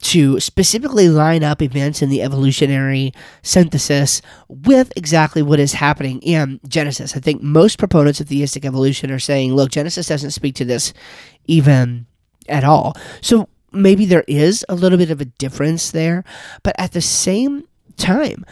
to 0.01 0.41
specifically 0.41 1.11
line 1.11 1.45
up 1.45 1.61
events 1.61 2.01
in 2.01 2.09
the 2.09 2.23
evolutionary 2.23 3.13
synthesis 3.43 4.23
with 4.49 4.93
exactly 4.97 5.43
what 5.43 5.61
is 5.61 5.75
happening 5.75 6.21
in 6.23 6.59
Genesis. 6.67 7.17
I 7.17 7.21
think 7.21 7.43
most 7.43 7.79
proponents 7.79 8.21
of 8.21 8.29
theistic 8.29 8.65
evolution 8.65 9.11
are 9.11 9.19
saying, 9.19 9.55
look, 9.55 9.71
Genesis 9.71 10.09
doesn't 10.09 10.31
speak 10.31 10.55
to 10.55 10.65
this 10.65 10.95
even 11.45 12.07
at 12.49 12.65
all. 12.65 12.97
So 13.21 13.49
maybe 13.73 14.07
there 14.07 14.25
is 14.27 14.65
a 14.69 14.75
little 14.75 14.99
bit 14.99 15.11
of 15.11 15.21
a 15.21 15.27
difference 15.27 15.91
there, 15.91 16.25
but 16.63 16.75
at 16.79 16.93
the 16.93 17.03
same 17.03 17.69
time, 17.97 18.47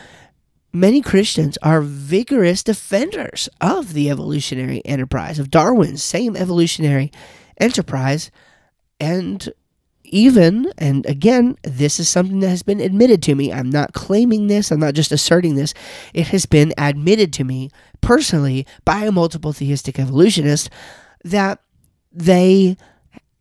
many 0.73 1.01
Christians 1.01 1.59
are 1.63 1.81
vigorous 1.81 2.63
defenders 2.63 3.49
of 3.61 3.93
the 3.93 4.11
evolutionary 4.11 4.85
enterprise, 4.85 5.39
of 5.39 5.51
Darwin's 5.51 6.03
same 6.03 6.37
evolutionary 6.37 7.11
enterprise. 7.59 8.31
And 9.01 9.53
even, 10.05 10.73
and 10.79 11.05
again, 11.07 11.57
this 11.63 12.01
is 12.01 12.09
something 12.09 12.41
that 12.41 12.49
has 12.49 12.63
been 12.63 12.81
admitted 12.81 13.23
to 13.25 13.35
me. 13.35 13.53
I'm 13.53 13.71
not 13.71 13.93
claiming 13.93 14.47
this, 14.47 14.71
I'm 14.71 14.81
not 14.81 14.95
just 14.95 15.13
asserting 15.13 15.55
this. 15.55 15.75
It 16.15 16.29
has 16.29 16.47
been 16.47 16.73
admitted 16.79 17.33
to 17.35 17.45
me 17.45 17.71
personally 18.01 18.67
by 18.85 19.05
a 19.05 19.13
multiple 19.13 19.53
theistic 19.53 19.99
evolutionist 19.99 20.71
that 21.25 21.61
they 22.13 22.77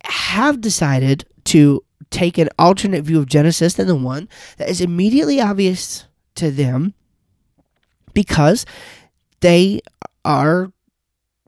have 0.04 0.60
decided 0.60 1.24
to 1.44 1.84
take 2.10 2.38
an 2.38 2.48
alternate 2.58 3.04
view 3.04 3.18
of 3.18 3.26
Genesis 3.26 3.74
than 3.74 3.86
the 3.86 3.94
one 3.94 4.28
that 4.56 4.68
is 4.68 4.80
immediately 4.80 5.40
obvious 5.40 6.06
to 6.34 6.50
them 6.50 6.94
because 8.14 8.66
they 9.40 9.80
are 10.24 10.72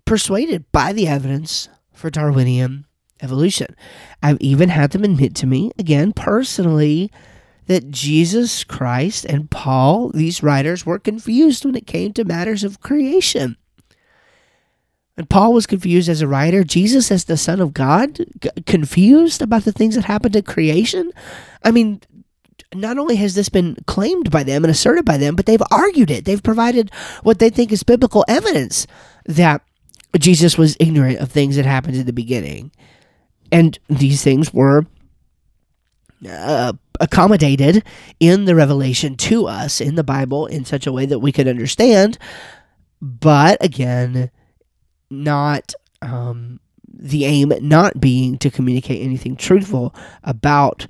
persuaded 0.05 0.65
by 0.73 0.93
the 0.93 1.07
evidence 1.07 1.69
for 1.93 2.11
Darwinian 2.11 2.87
evolution. 3.23 3.77
I've 4.23 4.41
even 4.41 4.71
had 4.71 4.91
them 4.91 5.05
admit 5.05 5.35
to 5.37 5.47
me, 5.47 5.71
again, 5.79 6.13
personally, 6.13 7.11
that 7.67 7.91
Jesus 7.91 8.65
Christ 8.65 9.25
and 9.25 9.51
Paul, 9.51 10.11
these 10.11 10.43
writers, 10.43 10.85
were 10.85 10.99
confused 10.99 11.65
when 11.65 11.77
it 11.77 11.87
came 11.87 12.13
to 12.15 12.25
matters 12.25 12.65
of 12.65 12.81
creation. 12.81 13.57
And 15.17 15.29
Paul 15.29 15.53
was 15.53 15.67
confused 15.67 16.09
as 16.09 16.23
a 16.23 16.27
writer. 16.27 16.65
Jesus, 16.65 17.13
as 17.13 17.25
the 17.25 17.37
Son 17.37 17.61
of 17.61 17.75
God, 17.75 18.19
confused 18.67 19.43
about 19.43 19.65
the 19.65 19.73
things 19.73 19.95
that 19.95 20.07
happened 20.07 20.33
to 20.33 20.43
creation. 20.43 21.13
I 21.63 21.71
mean, 21.71 22.01
not 22.75 22.99
only 22.99 23.17
has 23.17 23.35
this 23.35 23.49
been 23.49 23.77
claimed 23.87 24.31
by 24.31 24.43
them 24.43 24.65
and 24.65 24.71
asserted 24.71 25.05
by 25.05 25.17
them, 25.17 25.35
but 25.35 25.47
they've 25.47 25.63
argued 25.71 26.11
it. 26.11 26.25
They've 26.25 26.43
provided 26.43 26.91
what 27.23 27.39
they 27.39 27.51
think 27.51 27.73
is 27.73 27.83
biblical 27.83 28.25
evidence 28.29 28.87
that 29.27 29.63
Jesus 30.19 30.57
was 30.57 30.77
ignorant 30.81 31.19
of 31.19 31.31
things 31.31 31.57
that 31.57 31.67
happened 31.67 31.97
in 31.97 32.07
the 32.07 32.13
beginning. 32.13 32.73
And 33.53 33.79
these 33.89 34.23
things 34.23 34.53
were 34.53 34.87
uh, 36.29 36.73
accommodated 37.01 37.83
in 38.21 38.45
the 38.45 38.55
revelation 38.55 39.17
to 39.17 39.47
us 39.47 39.81
in 39.81 39.95
the 39.95 40.05
Bible 40.05 40.47
in 40.47 40.65
such 40.65 40.87
a 40.87 40.93
way 40.93 41.07
that 41.07 41.19
we 41.19 41.33
could 41.33 41.49
understand, 41.49 42.19
but 43.01 43.63
again, 43.65 44.31
not 45.11 45.75
um, 46.03 46.61
the 46.87 47.25
aim 47.25 47.53
not 47.61 48.01
being 48.01 48.39
to 48.39 48.51
communicate 48.51 49.03
anything 49.03 49.35
truthful 49.35 49.95
about 50.23 50.87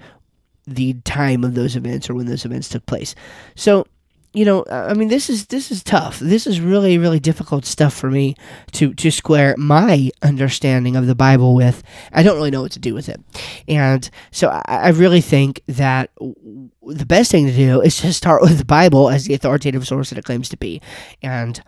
the 0.74 0.94
time 1.04 1.44
of 1.44 1.54
those 1.54 1.76
events 1.76 2.08
or 2.08 2.14
when 2.14 2.26
those 2.26 2.44
events 2.44 2.68
took 2.68 2.86
place. 2.86 3.14
So, 3.54 3.86
you 4.32 4.44
know, 4.44 4.64
I 4.70 4.94
mean, 4.94 5.08
this 5.08 5.28
is 5.28 5.46
this 5.46 5.72
is 5.72 5.82
tough. 5.82 6.20
This 6.20 6.46
is 6.46 6.60
really 6.60 6.98
really 6.98 7.18
difficult 7.18 7.64
stuff 7.64 7.92
for 7.92 8.10
me 8.10 8.36
to 8.72 8.94
to 8.94 9.10
square 9.10 9.56
my 9.58 10.10
understanding 10.22 10.94
of 10.94 11.08
the 11.08 11.16
Bible 11.16 11.54
with. 11.54 11.82
I 12.12 12.22
don't 12.22 12.36
really 12.36 12.52
know 12.52 12.62
what 12.62 12.72
to 12.72 12.78
do 12.78 12.94
with 12.94 13.08
it, 13.08 13.20
and 13.66 14.08
so 14.30 14.48
I, 14.48 14.62
I 14.68 14.88
really 14.90 15.20
think 15.20 15.62
that 15.66 16.10
the 16.20 17.06
best 17.06 17.32
thing 17.32 17.46
to 17.46 17.52
do 17.52 17.80
is 17.80 17.96
to 17.98 18.12
start 18.12 18.42
with 18.42 18.58
the 18.58 18.64
Bible 18.64 19.10
as 19.10 19.24
the 19.24 19.34
authoritative 19.34 19.86
source 19.86 20.10
that 20.10 20.18
it 20.18 20.24
claims 20.24 20.48
to 20.50 20.56
be, 20.56 20.80
and 21.22 21.60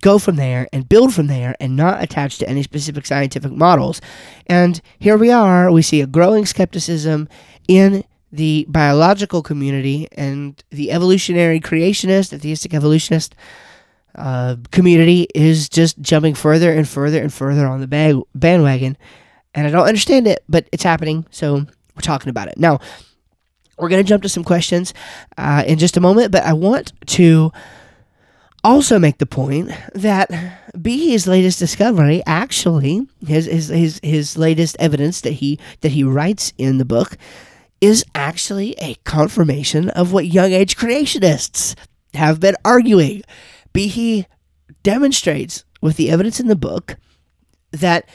go 0.00 0.18
from 0.18 0.36
there 0.36 0.68
and 0.72 0.88
build 0.88 1.12
from 1.12 1.26
there 1.26 1.56
and 1.60 1.76
not 1.76 2.02
attach 2.02 2.38
to 2.38 2.48
any 2.48 2.62
specific 2.62 3.04
scientific 3.04 3.52
models. 3.52 4.00
And 4.46 4.80
here 4.98 5.18
we 5.18 5.30
are, 5.30 5.70
we 5.72 5.82
see 5.82 6.00
a 6.00 6.06
growing 6.06 6.46
skepticism 6.46 7.28
in 7.66 8.04
the 8.32 8.66
biological 8.68 9.42
community 9.42 10.08
and 10.12 10.62
the 10.70 10.90
evolutionary 10.90 11.60
creationist, 11.60 12.30
the 12.30 12.38
theistic 12.38 12.74
evolutionist 12.74 13.34
uh, 14.14 14.56
community 14.70 15.28
is 15.34 15.68
just 15.68 16.00
jumping 16.00 16.34
further 16.34 16.72
and 16.72 16.88
further 16.88 17.22
and 17.22 17.32
further 17.32 17.66
on 17.66 17.80
the 17.80 17.86
bag- 17.86 18.20
bandwagon. 18.34 18.96
And 19.54 19.66
I 19.66 19.70
don't 19.70 19.86
understand 19.86 20.26
it, 20.26 20.44
but 20.48 20.68
it's 20.72 20.82
happening. 20.82 21.26
So 21.30 21.54
we're 21.54 22.02
talking 22.02 22.28
about 22.28 22.48
it. 22.48 22.58
Now, 22.58 22.80
we're 23.78 23.88
going 23.88 24.04
to 24.04 24.08
jump 24.08 24.22
to 24.24 24.28
some 24.28 24.44
questions 24.44 24.92
uh, 25.36 25.64
in 25.66 25.78
just 25.78 25.96
a 25.96 26.00
moment, 26.00 26.32
but 26.32 26.42
I 26.42 26.52
want 26.52 26.92
to 27.06 27.52
also 28.64 28.98
make 28.98 29.18
the 29.18 29.26
point 29.26 29.70
that 29.94 30.30
Behe's 30.80 31.26
latest 31.26 31.58
discovery, 31.58 32.22
actually, 32.26 33.06
his, 33.26 33.46
his 33.46 33.68
his 33.68 34.00
his 34.02 34.36
latest 34.36 34.76
evidence 34.80 35.20
that 35.20 35.32
he 35.32 35.58
that 35.80 35.92
he 35.92 36.02
writes 36.02 36.52
in 36.58 36.78
the 36.78 36.84
book, 36.84 37.16
is 37.80 38.04
actually 38.14 38.74
a 38.78 38.94
confirmation 39.04 39.88
of 39.90 40.12
what 40.12 40.26
young 40.26 40.52
age 40.52 40.76
creationists 40.76 41.74
have 42.14 42.40
been 42.40 42.56
arguing. 42.64 43.22
Behe 43.72 44.26
demonstrates 44.82 45.64
with 45.80 45.96
the 45.96 46.10
evidence 46.10 46.40
in 46.40 46.48
the 46.48 46.56
book 46.56 46.96
that 47.70 48.08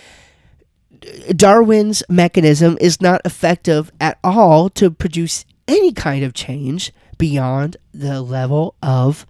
Darwin's 1.36 2.04
mechanism 2.10 2.78
is 2.82 3.02
not 3.02 3.22
effective 3.26 3.92
at 4.00 4.18
all 4.24 4.70
to 4.72 4.90
produce 4.90 5.46
any 5.68 5.92
kind 5.92 6.24
of 6.24 6.34
change 6.34 6.92
beyond 7.18 7.78
the 7.94 8.22
level 8.22 8.76
of 8.82 9.26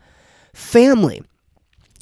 family. 0.53 1.23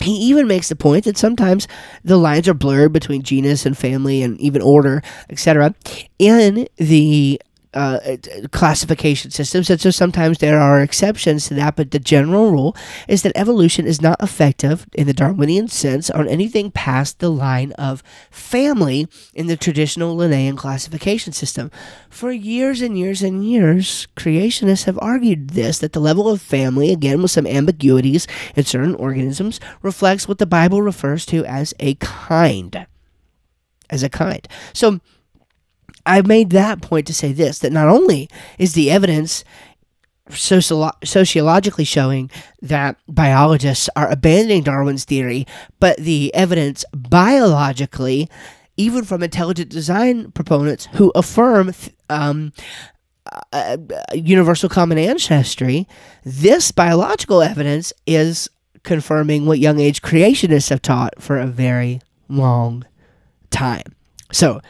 He 0.01 0.13
even 0.13 0.47
makes 0.47 0.69
the 0.69 0.75
point 0.75 1.05
that 1.05 1.17
sometimes 1.17 1.67
the 2.03 2.17
lines 2.17 2.47
are 2.47 2.53
blurred 2.53 2.91
between 2.91 3.21
genus 3.21 3.65
and 3.65 3.77
family 3.77 4.23
and 4.23 4.39
even 4.41 4.61
order, 4.61 5.03
etc. 5.29 5.75
in 6.17 6.67
the 6.77 7.41
uh, 7.73 7.99
classification 8.51 9.31
systems, 9.31 9.69
and 9.69 9.79
so 9.79 9.91
sometimes 9.91 10.39
there 10.39 10.59
are 10.59 10.81
exceptions 10.81 11.47
to 11.47 11.53
that, 11.53 11.75
but 11.75 11.91
the 11.91 11.99
general 11.99 12.51
rule 12.51 12.75
is 13.07 13.21
that 13.23 13.31
evolution 13.35 13.87
is 13.87 14.01
not 14.01 14.21
effective 14.21 14.85
in 14.93 15.07
the 15.07 15.13
Darwinian 15.13 15.67
sense 15.67 16.09
on 16.09 16.27
anything 16.27 16.71
past 16.71 17.19
the 17.19 17.29
line 17.29 17.71
of 17.73 18.03
family 18.29 19.07
in 19.33 19.47
the 19.47 19.57
traditional 19.57 20.15
Linnaean 20.15 20.55
classification 20.55 21.33
system. 21.33 21.71
For 22.09 22.31
years 22.31 22.81
and 22.81 22.97
years 22.97 23.21
and 23.21 23.45
years, 23.45 24.07
creationists 24.15 24.83
have 24.85 24.99
argued 25.01 25.51
this 25.51 25.79
that 25.79 25.93
the 25.93 25.99
level 25.99 26.29
of 26.29 26.41
family, 26.41 26.91
again 26.91 27.21
with 27.21 27.31
some 27.31 27.47
ambiguities 27.47 28.27
in 28.55 28.65
certain 28.65 28.95
organisms, 28.95 29.59
reflects 29.81 30.27
what 30.27 30.39
the 30.39 30.45
Bible 30.45 30.81
refers 30.81 31.25
to 31.27 31.45
as 31.45 31.73
a 31.79 31.95
kind. 31.95 32.85
As 33.89 34.03
a 34.03 34.09
kind. 34.09 34.47
So, 34.73 34.99
I 36.05 36.21
made 36.21 36.51
that 36.51 36.81
point 36.81 37.07
to 37.07 37.13
say 37.13 37.31
this 37.31 37.59
that 37.59 37.71
not 37.71 37.87
only 37.87 38.29
is 38.57 38.73
the 38.73 38.91
evidence 38.91 39.43
sociolo- 40.29 40.93
sociologically 41.03 41.85
showing 41.85 42.29
that 42.61 42.97
biologists 43.07 43.89
are 43.95 44.09
abandoning 44.09 44.63
Darwin's 44.63 45.05
theory, 45.05 45.45
but 45.79 45.97
the 45.97 46.33
evidence 46.33 46.85
biologically, 46.93 48.29
even 48.77 49.03
from 49.03 49.23
intelligent 49.23 49.69
design 49.69 50.31
proponents 50.31 50.87
who 50.93 51.11
affirm 51.15 51.73
um, 52.09 52.53
uh, 53.53 53.77
universal 54.13 54.69
common 54.69 54.97
ancestry, 54.97 55.87
this 56.23 56.71
biological 56.71 57.41
evidence 57.41 57.93
is 58.05 58.49
confirming 58.83 59.45
what 59.45 59.59
young 59.59 59.79
age 59.79 60.01
creationists 60.01 60.69
have 60.69 60.81
taught 60.81 61.21
for 61.21 61.37
a 61.37 61.45
very 61.45 62.01
long 62.27 62.85
time. 63.51 63.95
So, 64.31 64.61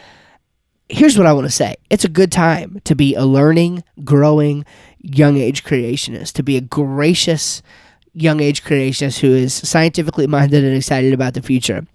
here's 0.92 1.18
what 1.18 1.26
I 1.26 1.34
want 1.34 1.48
to 1.48 1.52
say 1.52 1.76
it's 1.90 2.06
a 2.06 2.10
good 2.10 2.32
time 2.32 2.82
to 2.84 2.96
be 2.96 3.16
a 3.16 3.26
learning, 3.26 3.84
growing, 4.04 4.66
young 5.00 5.38
age 5.38 5.64
creationist, 5.64 6.34
to 6.34 6.44
be 6.44 6.58
a 6.58 6.62
gracious 6.62 7.62
young 8.14 8.42
age 8.42 8.64
creationist 8.64 9.20
who 9.20 9.34
is 9.34 9.54
scientifically 9.54 10.28
minded 10.28 10.64
and 10.64 10.76
excited 10.76 11.14
about 11.14 11.34
the 11.34 11.42
future. 11.42 11.88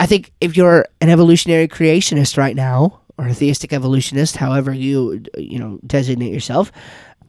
I 0.00 0.06
think 0.06 0.32
if 0.40 0.56
you're 0.56 0.86
an 1.00 1.08
evolutionary 1.08 1.68
creationist 1.68 2.36
right 2.36 2.56
now, 2.56 3.00
or 3.18 3.28
a 3.28 3.34
theistic 3.34 3.72
evolutionist, 3.72 4.36
however 4.36 4.72
you 4.72 5.22
you 5.36 5.58
know 5.58 5.78
designate 5.86 6.32
yourself, 6.32 6.72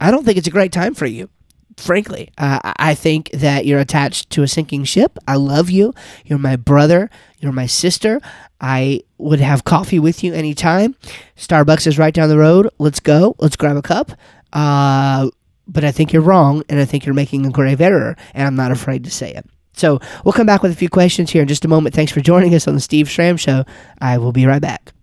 I 0.02 0.12
don't 0.12 0.26
think 0.26 0.38
it's 0.38 0.48
a 0.48 0.52
great 0.52 0.72
time 0.72 0.94
for 0.94 1.06
you. 1.06 1.30
Frankly, 1.78 2.30
uh, 2.40 2.60
I 2.78 2.96
think 2.96 3.30
that 3.32 3.66
you're 3.66 3.80
attached 3.80 4.32
to 4.32 4.42
a 4.42 4.48
sinking 4.48 4.84
ship. 4.84 5.20
I 5.28 5.36
love 5.36 5.70
you. 5.70 5.94
You're 6.26 6.40
my 6.40 6.56
brother. 6.56 7.10
You're 7.40 7.52
my 7.52 7.68
sister. 7.68 8.20
I 8.60 9.02
would 9.18 9.40
have 9.40 9.64
coffee 9.64 10.00
with 10.00 10.24
you 10.24 10.34
anytime. 10.34 10.96
Starbucks 11.36 11.86
is 11.86 12.00
right 12.00 12.14
down 12.14 12.30
the 12.30 12.38
road. 12.38 12.70
Let's 12.80 13.00
go. 13.00 13.36
Let's 13.40 13.56
grab 13.56 13.78
a 13.78 13.82
cup. 13.82 14.12
Uh, 14.54 15.30
but 15.68 15.84
I 15.84 15.92
think 15.92 16.14
you're 16.14 16.22
wrong, 16.22 16.64
and 16.70 16.80
I 16.80 16.86
think 16.86 17.06
you're 17.06 17.14
making 17.14 17.46
a 17.46 17.52
grave 17.52 17.82
error, 17.82 18.16
and 18.34 18.48
I'm 18.48 18.56
not 18.56 18.72
afraid 18.72 19.04
to 19.04 19.12
say 19.12 19.34
it. 19.34 19.46
So 19.74 20.00
we'll 20.24 20.34
come 20.34 20.48
back 20.48 20.64
with 20.64 20.72
a 20.72 20.76
few 20.76 20.90
questions 20.90 21.30
here 21.30 21.44
in 21.44 21.48
just 21.48 21.66
a 21.66 21.68
moment. 21.68 21.94
Thanks 21.94 22.12
for 22.12 22.22
joining 22.22 22.56
us 22.56 22.68
on 22.68 22.74
the 22.74 22.80
Steve 22.80 23.10
Schramm 23.10 23.38
Show. 23.38 23.64
I 24.02 24.18
will 24.18 24.32
be 24.32 24.46
right 24.46 24.62
back. 24.62 24.94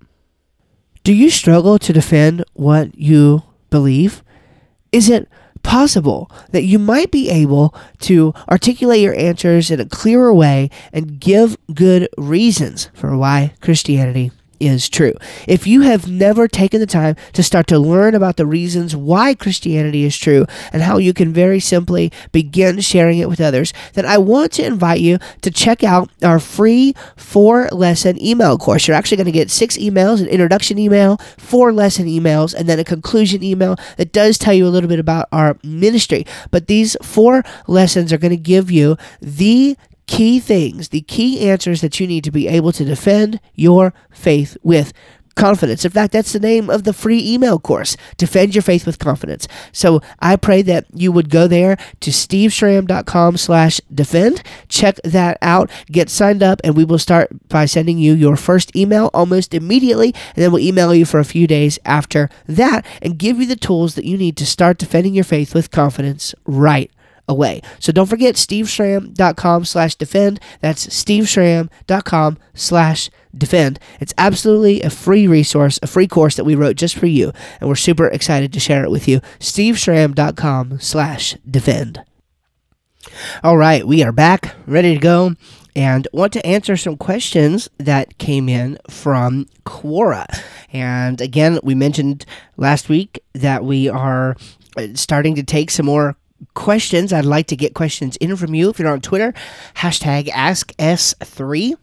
Do 1.05 1.13
you 1.13 1.31
struggle 1.31 1.79
to 1.79 1.93
defend 1.93 2.45
what 2.55 2.99
you 2.99 3.43
believe? 3.71 4.25
Is 4.91 5.09
it 5.09 5.29
possible 5.65 6.31
that 6.51 6.63
you 6.63 6.79
might 6.79 7.11
be 7.11 7.29
able 7.29 7.75
to 7.99 8.33
articulate 8.49 9.01
your 9.01 9.17
answers 9.17 9.71
in 9.71 9.81
a 9.81 9.87
clearer 9.87 10.33
way 10.33 10.71
and 10.93 11.19
give 11.19 11.57
good 11.75 12.09
reasons 12.17 12.89
for 12.95 13.17
why 13.17 13.55
Christianity 13.61 14.31
is 14.61 14.89
true. 14.89 15.15
If 15.47 15.67
you 15.67 15.83
have 15.83 16.09
never 16.09 16.49
taken 16.49 16.81
the 16.81 16.87
time 16.87 17.17
to 17.33 17.43
start 17.43 17.67
to 17.69 17.79
learn 17.79 18.15
about 18.15 18.37
the 18.37 18.47
reasons 18.47 18.97
why 18.97 19.35
Christianity 19.35 20.05
is 20.05 20.17
true 20.17 20.47
and 20.73 20.83
how 20.83 20.99
you 20.99 21.13
can 21.13 21.33
very 21.33 21.61
simply 21.61 22.13
begin 22.33 22.81
sharing 22.81 23.19
it 23.19 23.29
with 23.29 23.41
others, 23.41 23.73
then 23.95 24.07
I 24.07 24.19
want 24.19 24.53
to 24.53 24.65
invite 24.65 25.01
you 25.01 25.19
to 25.43 25.51
check 25.51 25.83
out 25.83 26.11
our 26.23 26.39
free 26.39 26.95
four 27.17 27.69
lesson 27.71 28.23
email 28.23 28.59
course. 28.59 28.87
You're 28.87 28.97
actually 28.97 29.19
going 29.19 29.27
to 29.27 29.33
get 29.33 29.51
six 29.51 29.77
emails 29.77 30.21
an 30.21 30.29
introduction 30.29 30.79
email, 30.79 31.19
four 31.37 31.73
lesson 31.73 32.07
emails, 32.07 32.55
and 32.55 32.69
then 32.69 32.79
a 32.79 32.85
conclusion 32.85 33.43
email 33.43 33.77
that 33.97 34.13
does 34.13 34.39
tell 34.39 34.55
you 34.55 34.67
a 34.67 34.69
little 34.69 34.89
bit 34.89 34.99
about 34.99 35.29
our 35.33 35.59
ministry. 35.63 36.27
But 36.51 36.67
these 36.67 36.97
four 37.03 37.43
lessons 37.67 38.13
are 38.13 38.19
going 38.19 38.31
to 38.31 38.37
give 38.37 38.71
you 38.71 38.97
the 39.21 39.77
key 40.07 40.41
things, 40.41 40.89
the 40.91 41.03
key 41.03 41.49
answers 41.49 41.81
that 41.81 41.99
you 42.01 42.07
need 42.07 42.25
to 42.25 42.31
be 42.31 42.49
able 42.49 42.73
to 42.73 42.85
defend 42.85 43.41
your 43.55 43.95
faith 44.11 44.57
with 44.63 44.93
confidence. 45.35 45.85
In 45.85 45.91
fact, 45.91 46.13
that's 46.13 46.33
the 46.33 46.41
name 46.41 46.71
of 46.71 46.85
the 46.85 46.93
free 46.93 47.23
email 47.25 47.59
course, 47.59 47.97
Defend 48.17 48.55
Your 48.55 48.63
Faith 48.63 48.87
with 48.87 48.99
Confidence. 48.99 49.49
So 49.73 50.01
I 50.21 50.37
pray 50.37 50.63
that 50.63 50.87
you 50.93 51.13
would 51.13 51.31
go 51.31 51.47
there 51.47 51.77
to 52.01 52.11
steveschramm.com 52.11 53.37
slash 53.37 53.81
defend, 53.93 54.43
check 54.69 54.97
that 55.05 55.39
out, 55.43 55.71
get 55.87 56.11
signed 56.11 56.43
up, 56.43 56.61
and 56.65 56.77
we 56.77 56.85
will 56.85 56.99
start 56.99 57.31
by 57.49 57.65
sending 57.65 57.99
you 57.99 58.15
your 58.15 58.37
first 58.37 58.75
email 58.77 59.11
almost 59.13 59.55
immediately, 59.55 60.15
and 60.35 60.43
then 60.45 60.53
we'll 60.53 60.63
email 60.63 60.95
you 60.95 61.05
for 61.05 61.19
a 61.19 61.25
few 61.25 61.47
days 61.47 61.79
after 61.85 62.29
that 62.47 62.87
and 63.03 63.19
give 63.19 63.39
you 63.39 63.47
the 63.47 63.57
tools 63.57 63.95
that 63.95 64.05
you 64.05 64.17
need 64.17 64.37
to 64.37 64.47
start 64.47 64.79
defending 64.79 65.15
your 65.15 65.25
faith 65.25 65.55
with 65.55 65.71
confidence 65.71 66.35
right 66.47 66.91
away. 67.29 67.63
So 67.79 67.93
don't 67.93 68.09
forget 68.09 68.35
steveschramm.com 68.35 69.65
slash 69.65 69.95
defend. 69.95 70.41
That's 70.61 70.87
steveschramm.com 70.87 72.39
slash 72.55 73.11
defend. 73.37 73.79
It's 74.01 74.15
absolutely 74.19 74.83
a 74.83 74.91
free 74.91 75.27
resource, 75.27 75.79
a 75.83 75.87
free 75.87 76.07
course 76.07 76.37
that 76.37 76.45
we 76.45 76.55
wrote 76.55 76.77
just 76.77 76.97
for 76.97 77.07
you, 77.07 77.33
and 77.61 77.69
we're 77.69 77.75
super 77.77 78.07
excited 78.07 78.53
to 78.53 78.61
share 78.61 78.85
it 78.85 78.91
with 78.91 79.09
you. 79.09 79.21
steveschramm.com 79.39 80.81
slash 80.81 81.37
defend. 81.49 82.03
All 83.43 83.57
right, 83.57 83.87
we 83.87 84.03
are 84.03 84.13
back, 84.13 84.55
ready 84.67 84.95
to 84.95 85.01
go, 85.01 85.35
and 85.77 86.09
want 86.13 86.33
to 86.35 86.47
answer 86.47 86.77
some 86.77 86.97
questions 86.97 87.69
that 87.79 88.19
came 88.19 88.49
in 88.49 88.79
from 88.89 89.47
Quora. 89.67 90.27
And 90.73 91.21
again, 91.21 91.59
we 91.63 91.75
mentioned 91.75 92.25
last 92.57 92.89
week 92.89 93.23
that 93.35 93.65
we 93.65 93.89
are 93.89 94.37
uh, 94.77 94.89
starting 94.95 95.35
to 95.35 95.43
take 95.43 95.71
some 95.71 95.87
more 95.87 96.17
questions. 96.55 97.13
I'd 97.13 97.25
like 97.25 97.47
to 97.49 97.57
get 97.57 97.75
questions 97.75 98.17
in 98.19 98.37
from 98.37 98.55
you. 98.55 98.71
If 98.71 98.79
you're 98.79 98.89
on 98.89 99.01
Twitter, 99.01 99.33
hashtag 99.77 100.29
AskS3 100.29 101.75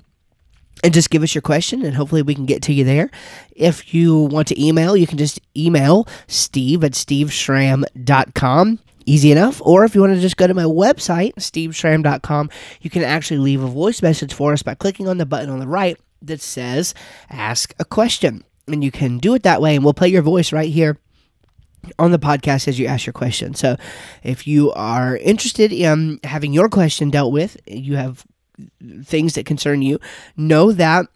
and 0.83 0.93
just 0.93 1.09
give 1.09 1.23
us 1.23 1.35
your 1.35 1.41
question 1.41 1.83
and 1.83 1.95
hopefully 1.95 2.21
we 2.21 2.35
can 2.35 2.45
get 2.45 2.61
to 2.63 2.73
you 2.73 2.83
there. 2.83 3.09
If 3.55 3.93
you 3.93 4.23
want 4.23 4.47
to 4.49 4.63
email, 4.63 4.97
you 4.97 5.07
can 5.07 5.17
just 5.17 5.39
email 5.55 6.07
steve 6.27 6.83
at 6.83 6.93
steveschramm.com. 6.93 8.79
Easy 9.07 9.31
enough. 9.31 9.61
Or 9.63 9.83
if 9.83 9.95
you 9.95 10.01
want 10.01 10.13
to 10.13 10.21
just 10.21 10.37
go 10.37 10.45
to 10.45 10.53
my 10.53 10.63
website, 10.63 11.33
steveschramm.com, 11.35 12.49
you 12.81 12.89
can 12.89 13.03
actually 13.03 13.39
leave 13.39 13.63
a 13.63 13.67
voice 13.67 14.01
message 14.01 14.33
for 14.33 14.53
us 14.53 14.61
by 14.61 14.75
clicking 14.75 15.07
on 15.07 15.17
the 15.17 15.25
button 15.25 15.49
on 15.49 15.59
the 15.59 15.67
right 15.67 15.97
that 16.21 16.39
says 16.39 16.93
Ask 17.29 17.73
a 17.79 17.85
Question. 17.85 18.43
And 18.67 18.83
you 18.83 18.91
can 18.91 19.17
do 19.17 19.33
it 19.33 19.43
that 19.43 19.59
way, 19.59 19.75
and 19.75 19.83
we'll 19.83 19.95
play 19.95 20.09
your 20.09 20.21
voice 20.21 20.53
right 20.53 20.69
here 20.69 20.97
on 21.99 22.11
the 22.11 22.19
podcast 22.19 22.67
as 22.67 22.79
you 22.79 22.87
ask 22.87 23.05
your 23.05 23.13
question. 23.13 23.53
So 23.53 23.75
if 24.23 24.47
you 24.47 24.71
are 24.73 25.17
interested 25.17 25.71
in 25.71 26.19
having 26.23 26.53
your 26.53 26.69
question 26.69 27.09
dealt 27.09 27.33
with, 27.33 27.57
you 27.67 27.95
have 27.95 28.25
things 29.03 29.33
that 29.35 29.45
concern 29.45 29.81
you, 29.81 29.99
know 30.37 30.71
that 30.71 31.07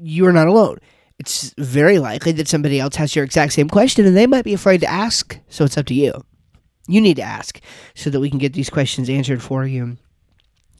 you 0.00 0.26
are 0.26 0.32
not 0.32 0.46
alone. 0.46 0.78
It's 1.18 1.52
very 1.58 1.98
likely 1.98 2.32
that 2.32 2.48
somebody 2.48 2.78
else 2.78 2.96
has 2.96 3.16
your 3.16 3.24
exact 3.24 3.52
same 3.52 3.68
question 3.68 4.06
and 4.06 4.16
they 4.16 4.26
might 4.26 4.44
be 4.44 4.54
afraid 4.54 4.80
to 4.82 4.90
ask. 4.90 5.38
So 5.48 5.64
it's 5.64 5.76
up 5.76 5.86
to 5.86 5.94
you. 5.94 6.24
You 6.86 7.00
need 7.00 7.16
to 7.16 7.22
ask 7.22 7.60
so 7.94 8.08
that 8.10 8.20
we 8.20 8.30
can 8.30 8.38
get 8.38 8.52
these 8.52 8.70
questions 8.70 9.10
answered 9.10 9.42
for 9.42 9.66
you. 9.66 9.98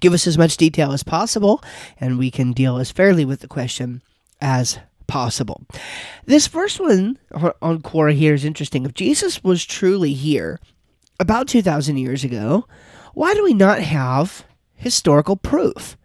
Give 0.00 0.12
us 0.12 0.26
as 0.26 0.38
much 0.38 0.56
detail 0.56 0.92
as 0.92 1.02
possible 1.02 1.62
and 2.00 2.18
we 2.18 2.30
can 2.30 2.52
deal 2.52 2.78
as 2.78 2.92
fairly 2.92 3.24
with 3.24 3.40
the 3.40 3.48
question 3.48 4.00
as 4.40 4.78
possible. 5.08 5.62
This 6.26 6.46
first 6.46 6.78
one 6.78 7.18
on 7.32 7.82
Quora 7.82 8.14
here 8.14 8.34
is 8.34 8.44
interesting. 8.44 8.84
If 8.84 8.94
Jesus 8.94 9.42
was 9.42 9.64
truly 9.64 10.12
here 10.12 10.60
about 11.18 11.48
2,000 11.48 11.96
years 11.96 12.22
ago, 12.22 12.66
why 13.14 13.34
do 13.34 13.42
we 13.42 13.54
not 13.54 13.80
have 13.80 14.44
historical 14.76 15.34
proof? 15.34 15.96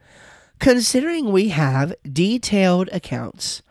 Considering 0.60 1.32
we 1.32 1.50
have 1.50 1.94
detailed 2.12 2.89
accounts 2.92 3.62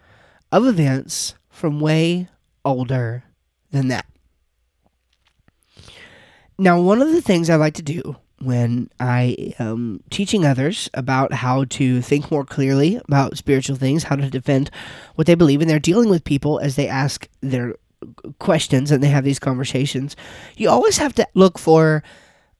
of 0.52 0.66
events 0.66 1.34
from 1.48 1.80
way 1.80 2.28
older 2.64 3.24
than 3.70 3.88
that. 3.88 4.06
Now, 6.58 6.80
one 6.80 7.02
of 7.02 7.10
the 7.10 7.22
things 7.22 7.48
I 7.50 7.56
like 7.56 7.74
to 7.74 7.82
do 7.82 8.16
when 8.42 8.90
I 8.98 9.54
am 9.58 10.02
teaching 10.10 10.44
others 10.44 10.90
about 10.94 11.32
how 11.32 11.64
to 11.64 12.02
think 12.02 12.30
more 12.30 12.44
clearly 12.44 12.96
about 12.96 13.36
spiritual 13.36 13.76
things, 13.76 14.04
how 14.04 14.16
to 14.16 14.28
defend 14.28 14.70
what 15.14 15.26
they 15.26 15.34
believe, 15.34 15.60
and 15.60 15.70
they're 15.70 15.78
dealing 15.78 16.08
with 16.08 16.24
people 16.24 16.58
as 16.58 16.76
they 16.76 16.88
ask 16.88 17.28
their 17.40 17.76
questions 18.38 18.90
and 18.90 19.02
they 19.02 19.08
have 19.08 19.24
these 19.24 19.38
conversations, 19.38 20.16
you 20.56 20.68
always 20.68 20.98
have 20.98 21.14
to 21.14 21.26
look 21.34 21.58
for 21.58 22.02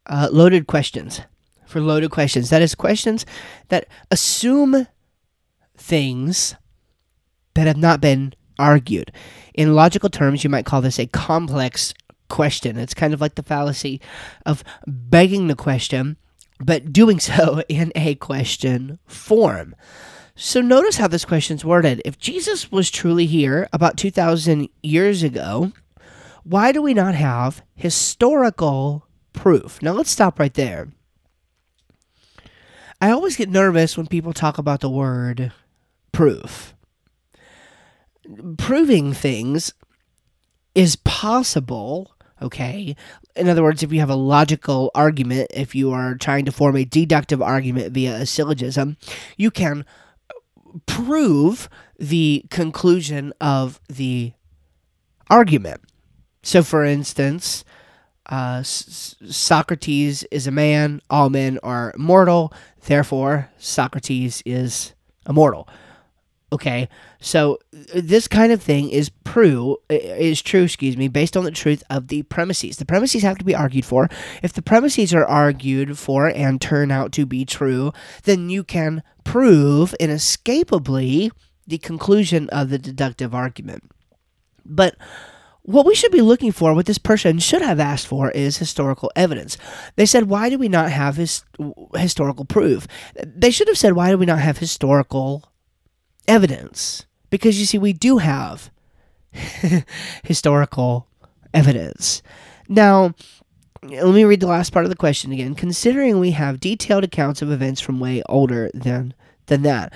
uh, 0.07 0.29
loaded 0.31 0.67
questions. 0.67 1.21
For 1.67 1.81
loaded 1.81 2.11
questions. 2.11 2.51
That 2.51 2.63
is, 2.63 2.75
questions 2.75 3.25
that 3.69 3.89
assume 4.11 4.87
things 5.77 6.55
that 7.55 7.67
have 7.67 7.77
not 7.77 8.01
been 8.01 8.35
argued. 8.59 9.11
In 9.55 9.75
logical 9.75 10.11
terms, 10.11 10.45
you 10.45 10.51
might 10.51 10.67
call 10.67 10.81
this 10.81 10.99
a 10.99 11.07
complex 11.07 11.95
question. 12.33 12.77
It's 12.77 12.95
kind 12.95 13.15
of 13.15 13.21
like 13.21 13.37
the 13.37 13.43
fallacy 13.45 14.01
of 14.45 14.65
begging 14.87 15.47
the 15.47 15.55
question, 15.55 16.17
but 16.59 16.93
doing 16.93 17.21
so 17.21 17.63
in 17.69 17.93
a 17.95 18.17
question 18.17 18.99
form. 19.07 19.77
So 20.35 20.61
notice 20.61 20.97
how 20.97 21.09
this 21.09 21.27
question's 21.27 21.65
worded. 21.65 22.03
If 22.05 22.19
Jesus 22.19 22.73
was 22.73 22.91
truly 22.91 23.27
here 23.27 23.69
about 23.73 23.99
2,000 23.99 24.69
years 24.83 25.23
ago, 25.23 25.73
why 26.43 26.73
do 26.73 26.83
we 26.83 26.95
not 26.95 27.15
have 27.15 27.63
historical 27.75 29.07
proof? 29.33 29.81
Now 29.83 29.93
let's 29.93 30.11
stop 30.11 30.41
right 30.41 30.55
there. 30.55 30.89
I 33.01 33.11
always 33.11 33.37
get 33.37 33.51
nervous 33.51 33.97
when 33.97 34.07
people 34.07 34.33
talk 34.33 34.59
about 34.59 34.81
the 34.81 34.89
word 34.89 35.53
proof. 36.13 36.75
Proving 38.57 39.13
things 39.13 39.75
is 40.75 40.97
possible 40.97 42.15
Okay. 42.43 42.97
In 43.37 43.49
other 43.49 43.63
words, 43.63 43.83
if 43.83 43.93
you 43.93 44.01
have 44.01 44.11
a 44.11 44.17
logical 44.17 44.91
argument, 44.95 45.51
if 45.55 45.75
you 45.75 45.93
are 45.93 46.17
trying 46.17 46.45
to 46.45 46.53
form 46.53 46.77
a 46.77 46.85
deductive 46.85 47.41
argument 47.41 47.95
via 47.95 48.17
a 48.17 48.27
syllogism, 48.27 48.97
you 49.37 49.51
can 49.51 49.85
prove 50.87 51.69
the 51.99 52.45
conclusion 52.51 53.33
of 53.41 53.81
the 53.89 54.33
argument. 55.31 55.81
So, 56.43 56.63
for 56.63 56.85
instance, 56.85 57.65
uh, 58.27 58.63
Socrates 58.65 60.25
is 60.31 60.47
a 60.47 60.51
man, 60.51 61.01
all 61.09 61.31
men 61.31 61.59
are 61.63 61.95
mortal, 61.97 62.53
therefore, 62.87 63.51
Socrates 63.59 64.43
is 64.45 64.95
immortal. 65.29 65.69
Okay, 66.53 66.91
so 67.19 67.59
uh, 67.75 67.79
this 67.95 68.29
kind 68.29 68.53
of 68.53 68.63
thing 68.63 68.91
is 68.91 69.11
true, 69.25 69.79
is 69.89 70.43
true, 70.43 70.65
excuse 70.65 70.99
me, 70.99 71.09
based 71.09 71.35
on 71.35 71.45
the 71.45 71.51
truth 71.51 71.83
of 71.89 72.09
the 72.09 72.25
premises. 72.25 72.77
The 72.77 72.85
premises 72.85 73.23
have 73.23 73.39
to 73.39 73.45
be 73.45 73.55
argued 73.55 73.87
for. 73.87 74.11
If 74.43 74.53
the 74.53 74.61
premises 74.61 75.15
are 75.15 75.25
argued 75.25 75.99
for 75.99 76.27
and 76.27 76.61
turn 76.61 76.91
out 76.91 77.11
to 77.13 77.25
be 77.25 77.47
true, 77.47 77.93
then 78.25 78.51
you 78.51 78.65
can 78.65 79.03
prove 79.25 79.95
inescapably 79.99 81.33
the 81.67 81.79
conclusion 81.79 82.51
of 82.51 82.69
the 82.69 82.79
deductive 82.79 83.35
argument. 83.35 83.91
But 84.67 84.97
what 85.63 85.87
we 85.87 85.95
should 85.95 86.13
be 86.13 86.21
looking 86.21 86.53
for, 86.53 86.75
what 86.75 86.85
this 86.85 86.99
person 86.99 87.39
should 87.39 87.63
have 87.63 87.81
asked 87.81 88.07
for, 88.07 88.31
is 88.33 88.59
historical 88.59 89.11
evidence. 89.17 89.57
They 89.97 90.05
said, 90.07 90.29
Why 90.29 90.51
do 90.51 90.59
we 90.59 90.69
not 90.69 90.91
have 90.91 91.17
his, 91.17 91.45
historical 91.95 92.45
proof? 92.45 92.87
They 93.25 93.51
should 93.51 93.69
have 93.69 93.79
said, 93.79 93.95
Why 93.95 94.11
do 94.11 94.19
we 94.19 94.27
not 94.27 94.41
have 94.41 94.59
historical 94.59 95.52
evidence 96.29 97.07
because 97.31 97.59
you 97.59 97.67
see, 97.67 97.79
we 97.79 97.93
do 97.93 98.19
have 98.19 98.71
historical 100.25 101.09
evidence. 101.55 102.23
Now, 102.69 103.15
let 103.83 104.15
me 104.15 104.25
read 104.25 104.41
the 104.41 104.47
last 104.47 104.73
part 104.73 104.85
of 104.85 104.91
the 104.91 104.97
question 104.97 105.33
again. 105.33 105.55
Considering 105.55 106.21
we 106.21 106.33
have 106.33 106.61
detailed 106.61 107.05
accounts 107.05 107.43
of 107.43 107.51
events 107.51 107.81
from 107.81 107.99
way 107.99 108.23
older 108.29 108.71
than 108.75 109.15
than 109.47 109.63
that. 109.63 109.93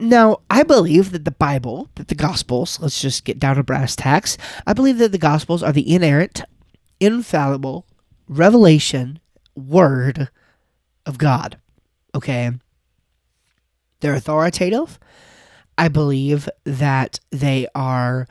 Now, 0.00 0.38
I 0.50 0.64
believe 0.64 1.12
that 1.12 1.24
the 1.24 1.30
Bible, 1.30 1.88
that 1.94 2.08
the 2.08 2.16
Gospels, 2.16 2.80
let's 2.80 3.00
just 3.00 3.24
get 3.24 3.38
down 3.38 3.54
to 3.56 3.62
brass 3.62 3.94
tacks. 3.94 4.36
I 4.66 4.72
believe 4.72 4.98
that 4.98 5.12
the 5.12 5.18
Gospels 5.18 5.62
are 5.62 5.72
the 5.72 5.94
inerrant, 5.94 6.42
infallible 6.98 7.86
revelation 8.28 9.20
word 9.54 10.28
of 11.06 11.18
God. 11.18 11.58
Okay? 12.14 12.50
They're 14.04 14.14
authoritative. 14.14 14.98
I 15.78 15.88
believe 15.88 16.46
that 16.64 17.20
they 17.30 17.66
are 17.74 18.28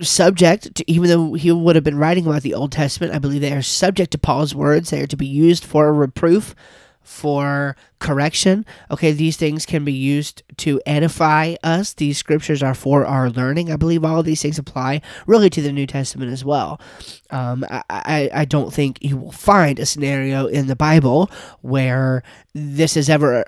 subject 0.00 0.74
to, 0.76 0.90
even 0.90 1.10
though 1.10 1.34
he 1.34 1.52
would 1.52 1.76
have 1.76 1.84
been 1.84 1.98
writing 1.98 2.26
about 2.26 2.40
the 2.40 2.54
Old 2.54 2.72
Testament, 2.72 3.12
I 3.12 3.18
believe 3.18 3.42
they 3.42 3.52
are 3.52 3.60
subject 3.60 4.12
to 4.12 4.18
Paul's 4.18 4.54
words. 4.54 4.88
They 4.88 5.02
are 5.02 5.06
to 5.06 5.18
be 5.18 5.26
used 5.26 5.66
for 5.66 5.92
reproof, 5.92 6.54
for 7.02 7.76
correction. 7.98 8.64
Okay, 8.90 9.12
these 9.12 9.36
things 9.36 9.66
can 9.66 9.84
be 9.84 9.92
used 9.92 10.42
to 10.56 10.80
edify 10.86 11.56
us. 11.62 11.92
These 11.92 12.16
scriptures 12.16 12.62
are 12.62 12.74
for 12.74 13.04
our 13.04 13.28
learning. 13.28 13.70
I 13.70 13.76
believe 13.76 14.02
all 14.02 14.20
of 14.20 14.24
these 14.24 14.40
things 14.40 14.58
apply 14.58 15.02
really 15.26 15.50
to 15.50 15.60
the 15.60 15.72
New 15.72 15.86
Testament 15.86 16.32
as 16.32 16.42
well. 16.42 16.80
Um, 17.28 17.66
I, 17.68 17.82
I, 17.90 18.30
I 18.32 18.44
don't 18.46 18.72
think 18.72 18.96
you 19.02 19.18
will 19.18 19.32
find 19.32 19.78
a 19.78 19.84
scenario 19.84 20.46
in 20.46 20.68
the 20.68 20.76
Bible 20.76 21.30
where 21.60 22.22
this 22.54 22.96
is 22.96 23.10
ever 23.10 23.44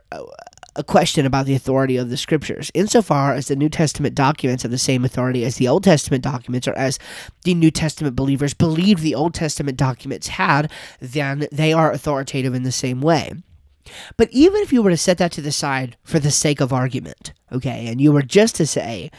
a 0.77 0.85
question 0.85 1.27
about 1.27 1.47
the 1.47 1.55
authority 1.55 1.97
of 1.97 2.11
the 2.11 2.17
scriptures, 2.17 2.71
insofar 2.75 3.33
as 3.33 3.49
the 3.49 3.57
New 3.57 3.69
Testament 3.69 4.15
documents 4.15 4.63
have 4.63 4.71
the 4.71 4.79
same 4.79 5.05
authority 5.05 5.45
as 5.45 5.57
the 5.57 5.69
Old 5.69 5.85
Testament 5.85 6.23
documents, 6.23 6.69
or 6.69 6.75
as 6.75 6.99
the 7.45 7.55
New 7.55 7.71
Testament 7.71 8.15
believers 8.15 8.55
believe 8.55 9.01
the 9.01 9.15
Old 9.15 9.35
Testament 9.35 9.77
documents 9.77 10.29
had, 10.29 10.71
then 11.01 11.49
they 11.51 11.73
are 11.73 11.91
authoritative 11.91 12.55
in 12.55 12.63
the 12.63 12.73
same 12.73 13.01
way. 13.01 13.33
But 14.17 14.29
even 14.33 14.63
if 14.63 14.73
you 14.73 14.83
were 14.83 14.91
to 14.91 14.97
set 14.97 15.19
that 15.19 15.33
to 15.33 15.41
the 15.41 15.53
side 15.53 15.97
for 16.03 16.19
the 16.19 16.31
sake 16.31 16.61
of 16.61 16.73
argument, 16.73 17.33
okay, 17.53 17.87
and 17.87 18.01
you 18.01 18.13
were 18.13 18.23
just 18.23 18.57
to 18.57 18.67
say 18.67 19.11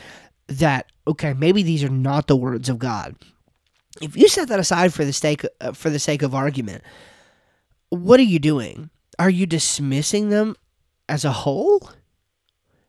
that, 0.47 0.91
okay, 1.07 1.33
maybe 1.33 1.63
these 1.63 1.83
are 1.83 1.89
not 1.89 2.27
the 2.27 2.35
words 2.35 2.69
of 2.69 2.79
God, 2.79 3.15
if 4.01 4.15
you 4.15 4.27
set 4.27 4.47
that 4.49 4.59
aside 4.59 4.93
for 4.93 5.05
the 5.05 5.13
sake 5.13 5.43
uh, 5.59 5.71
for 5.71 5.89
the 5.89 5.99
sake 5.99 6.21
of 6.21 6.35
argument, 6.35 6.83
what 7.89 8.19
are 8.19 8.23
you 8.23 8.39
doing? 8.39 8.89
Are 9.17 9.29
you 9.29 9.45
dismissing 9.45 10.29
them 10.29 10.55
as 11.09 11.25
a 11.25 11.31
whole? 11.31 11.89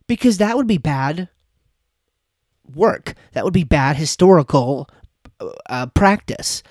Because 0.06 0.38
that 0.38 0.56
would 0.56 0.66
be 0.66 0.78
bad 0.78 1.28
work. 2.74 3.14
That 3.32 3.44
would 3.44 3.54
be 3.54 3.64
bad 3.64 3.96
historical 3.96 4.88
uh, 5.68 5.86
practice. 5.86 6.62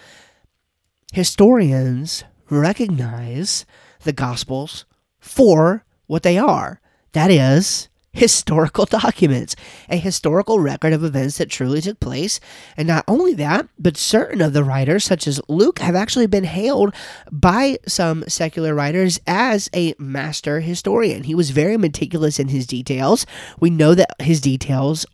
Historians 1.14 2.24
recognize 2.50 3.66
the 4.04 4.14
Gospels 4.14 4.86
for 5.20 5.86
what 6.06 6.24
they 6.24 6.38
are. 6.38 6.82
That 7.14 7.32
is, 7.32 7.90
historical 8.18 8.86
documents, 9.02 9.56
a 9.90 9.96
historical 9.96 10.60
record 10.60 10.92
of 10.92 11.04
events 11.04 11.38
that 11.38 11.50
truly 11.50 11.82
took 11.82 12.00
place. 12.00 12.40
And 12.76 12.88
not 12.88 13.06
only 13.08 13.34
that, 13.36 13.70
but 13.78 13.96
certain 13.96 14.42
of 14.42 14.54
the 14.54 14.64
writers, 14.64 15.06
such 15.06 15.28
as 15.28 15.40
Luke, 15.48 15.80
have 15.80 15.96
actually 15.96 16.26
been 16.26 16.44
hailed 16.44 16.94
by 17.32 17.78
some 17.88 18.24
secular 18.28 18.74
writers 18.74 19.20
as 19.28 19.70
a 19.74 19.94
master 20.00 20.60
historian. 20.62 21.24
He 21.24 21.36
was 21.36 21.52
very 21.52 21.78
meticulous 21.78 22.40
in 22.40 22.48
his 22.48 22.66
details. 22.66 23.26
We 23.60 23.70
know 23.70 23.94
that 23.94 24.20
his 24.20 24.42
details 24.42 25.06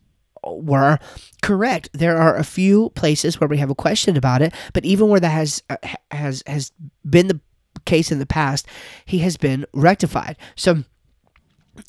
were 0.45 0.97
correct. 1.41 1.89
There 1.93 2.17
are 2.17 2.37
a 2.37 2.43
few 2.43 2.89
places 2.91 3.39
where 3.39 3.47
we 3.49 3.57
have 3.57 3.69
a 3.69 3.75
question 3.75 4.15
about 4.15 4.41
it, 4.41 4.53
but 4.73 4.85
even 4.85 5.09
where 5.09 5.19
that 5.19 5.29
has 5.29 5.61
uh, 5.69 5.77
has 6.11 6.41
has 6.47 6.71
been 7.09 7.27
the 7.27 7.39
case 7.85 8.11
in 8.11 8.19
the 8.19 8.25
past, 8.25 8.65
he 9.05 9.19
has 9.19 9.35
been 9.35 9.65
rectified. 9.73 10.37
So 10.55 10.83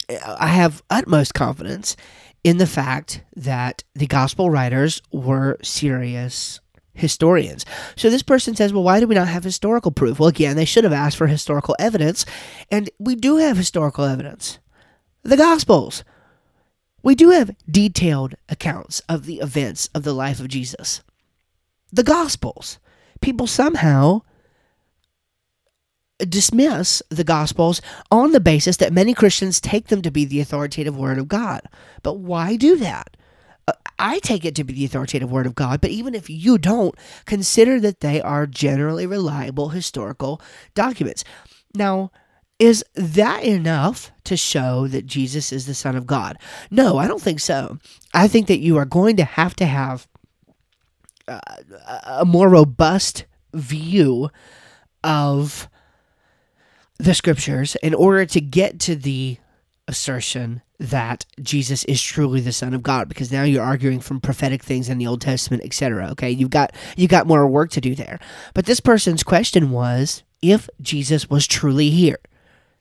I 0.08 0.48
have 0.48 0.82
utmost 0.90 1.34
confidence 1.34 1.96
in 2.42 2.58
the 2.58 2.66
fact 2.66 3.22
that 3.36 3.84
the 3.94 4.06
gospel 4.06 4.50
writers 4.50 5.02
were 5.12 5.58
serious 5.62 6.60
historians. 6.94 7.66
So 7.96 8.08
this 8.08 8.22
person 8.22 8.54
says, 8.54 8.72
well, 8.72 8.84
why 8.84 9.00
do 9.00 9.06
we 9.06 9.14
not 9.14 9.28
have 9.28 9.44
historical 9.44 9.90
proof? 9.90 10.18
Well, 10.18 10.28
again, 10.28 10.56
they 10.56 10.64
should 10.64 10.84
have 10.84 10.92
asked 10.92 11.16
for 11.16 11.26
historical 11.26 11.74
evidence, 11.78 12.24
and 12.70 12.88
we 12.98 13.16
do 13.16 13.36
have 13.38 13.56
historical 13.56 14.04
evidence. 14.04 14.58
The 15.22 15.36
Gospels. 15.36 16.04
We 17.02 17.14
do 17.14 17.30
have 17.30 17.56
detailed 17.70 18.34
accounts 18.48 19.00
of 19.08 19.26
the 19.26 19.40
events 19.40 19.88
of 19.94 20.04
the 20.04 20.14
life 20.14 20.40
of 20.40 20.48
Jesus. 20.48 21.02
The 21.92 22.02
Gospels. 22.02 22.78
People 23.20 23.46
somehow 23.46 24.22
dismiss 26.18 27.02
the 27.08 27.24
Gospels 27.24 27.80
on 28.10 28.32
the 28.32 28.40
basis 28.40 28.76
that 28.78 28.92
many 28.92 29.14
Christians 29.14 29.60
take 29.60 29.88
them 29.88 30.02
to 30.02 30.10
be 30.10 30.24
the 30.24 30.40
authoritative 30.40 30.96
Word 30.96 31.18
of 31.18 31.28
God. 31.28 31.62
But 32.02 32.18
why 32.18 32.56
do 32.56 32.76
that? 32.76 33.16
Uh, 33.66 33.72
I 33.98 34.18
take 34.20 34.44
it 34.44 34.54
to 34.56 34.64
be 34.64 34.74
the 34.74 34.84
authoritative 34.84 35.30
Word 35.30 35.46
of 35.46 35.54
God, 35.54 35.80
but 35.80 35.90
even 35.90 36.14
if 36.14 36.28
you 36.30 36.58
don't, 36.58 36.94
consider 37.24 37.80
that 37.80 38.00
they 38.00 38.20
are 38.20 38.46
generally 38.46 39.06
reliable 39.06 39.70
historical 39.70 40.40
documents. 40.74 41.24
Now, 41.74 42.10
is 42.58 42.84
that 42.94 43.42
enough 43.42 44.12
to 44.24 44.36
show 44.36 44.86
that 44.88 45.06
Jesus 45.06 45.52
is 45.52 45.66
the 45.66 45.74
Son 45.74 45.96
of 45.96 46.06
God? 46.06 46.38
No, 46.70 46.98
I 46.98 47.08
don't 47.08 47.22
think 47.22 47.40
so. 47.40 47.78
I 48.12 48.28
think 48.28 48.46
that 48.46 48.60
you 48.60 48.76
are 48.76 48.84
going 48.84 49.16
to 49.16 49.24
have 49.24 49.56
to 49.56 49.66
have 49.66 50.06
uh, 51.26 51.40
a 52.06 52.24
more 52.24 52.48
robust 52.48 53.24
view 53.52 54.30
of 55.02 55.68
the 56.98 57.14
scriptures 57.14 57.76
in 57.76 57.94
order 57.94 58.24
to 58.26 58.40
get 58.40 58.78
to 58.80 58.96
the 58.96 59.38
assertion 59.86 60.62
that 60.78 61.24
Jesus 61.40 61.84
is 61.84 62.02
truly 62.02 62.40
the 62.40 62.52
Son 62.52 62.74
of 62.74 62.82
God, 62.82 63.08
because 63.08 63.30
now 63.30 63.42
you're 63.42 63.62
arguing 63.62 64.00
from 64.00 64.20
prophetic 64.20 64.62
things 64.62 64.88
in 64.88 64.98
the 64.98 65.06
Old 65.06 65.20
Testament, 65.20 65.62
etc. 65.64 66.08
Okay, 66.10 66.30
you've 66.30 66.50
got 66.50 66.74
you 66.96 67.08
got 67.08 67.26
more 67.26 67.46
work 67.46 67.70
to 67.70 67.80
do 67.80 67.94
there. 67.94 68.18
But 68.54 68.66
this 68.66 68.80
person's 68.80 69.22
question 69.22 69.70
was 69.70 70.22
if 70.42 70.68
Jesus 70.80 71.30
was 71.30 71.46
truly 71.46 71.90
here. 71.90 72.18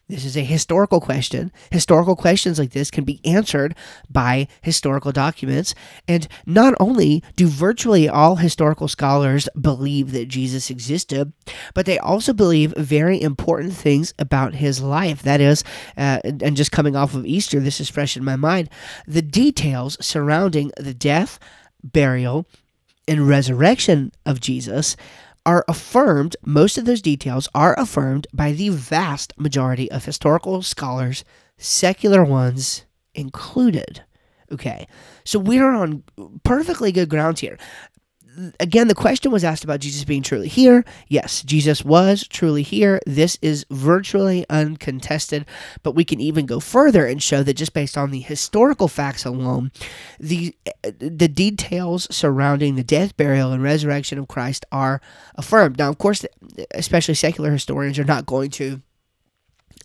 This 0.09 0.25
is 0.25 0.35
a 0.35 0.43
historical 0.43 0.99
question. 0.99 1.51
Historical 1.71 2.17
questions 2.17 2.59
like 2.59 2.71
this 2.71 2.91
can 2.91 3.05
be 3.05 3.21
answered 3.23 3.73
by 4.09 4.49
historical 4.61 5.13
documents. 5.13 5.73
And 6.09 6.27
not 6.45 6.73
only 6.77 7.23
do 7.37 7.47
virtually 7.47 8.09
all 8.09 8.35
historical 8.35 8.89
scholars 8.89 9.47
believe 9.59 10.11
that 10.11 10.27
Jesus 10.27 10.69
existed, 10.69 11.31
but 11.73 11.85
they 11.85 11.97
also 11.99 12.33
believe 12.33 12.73
very 12.75 13.21
important 13.21 13.73
things 13.73 14.13
about 14.19 14.55
his 14.55 14.81
life. 14.81 15.23
That 15.23 15.39
is, 15.39 15.63
uh, 15.95 16.19
and 16.23 16.57
just 16.57 16.73
coming 16.73 16.97
off 16.97 17.15
of 17.15 17.25
Easter, 17.25 17.61
this 17.61 17.79
is 17.79 17.89
fresh 17.89 18.17
in 18.17 18.25
my 18.25 18.35
mind, 18.35 18.69
the 19.07 19.21
details 19.21 19.97
surrounding 20.05 20.71
the 20.77 20.93
death, 20.93 21.39
burial, 21.81 22.45
and 23.07 23.27
resurrection 23.27 24.11
of 24.25 24.41
Jesus 24.41 24.97
are 25.45 25.65
affirmed, 25.67 26.35
most 26.45 26.77
of 26.77 26.85
those 26.85 27.01
details 27.01 27.49
are 27.53 27.77
affirmed 27.79 28.27
by 28.33 28.51
the 28.51 28.69
vast 28.69 29.33
majority 29.37 29.91
of 29.91 30.05
historical 30.05 30.61
scholars, 30.61 31.23
secular 31.57 32.23
ones 32.23 32.85
included. 33.13 34.03
Okay, 34.51 34.87
so 35.23 35.39
we're 35.39 35.71
on 35.71 36.03
perfectly 36.43 36.91
good 36.91 37.09
grounds 37.09 37.39
here 37.39 37.57
again, 38.59 38.87
the 38.87 38.95
question 38.95 39.31
was 39.31 39.43
asked 39.43 39.63
about 39.63 39.79
Jesus 39.79 40.03
being 40.03 40.21
truly 40.21 40.47
here. 40.47 40.83
Yes, 41.07 41.41
Jesus 41.43 41.83
was 41.83 42.27
truly 42.27 42.63
here. 42.63 42.99
This 43.05 43.37
is 43.41 43.65
virtually 43.69 44.45
uncontested, 44.49 45.45
but 45.81 45.95
we 45.95 46.05
can 46.05 46.19
even 46.19 46.45
go 46.45 46.59
further 46.59 47.05
and 47.05 47.21
show 47.21 47.43
that 47.43 47.55
just 47.55 47.73
based 47.73 47.97
on 47.97 48.11
the 48.11 48.19
historical 48.19 48.87
facts 48.87 49.25
alone, 49.25 49.71
the 50.19 50.55
the 50.99 51.27
details 51.27 52.07
surrounding 52.15 52.75
the 52.75 52.83
death, 52.83 53.15
burial, 53.17 53.51
and 53.51 53.63
resurrection 53.63 54.17
of 54.17 54.27
Christ 54.27 54.65
are 54.71 55.01
affirmed. 55.35 55.77
Now, 55.77 55.89
of 55.89 55.97
course, 55.97 56.25
especially 56.71 57.15
secular 57.15 57.51
historians 57.51 57.99
are 57.99 58.03
not 58.03 58.25
going 58.25 58.51
to 58.51 58.81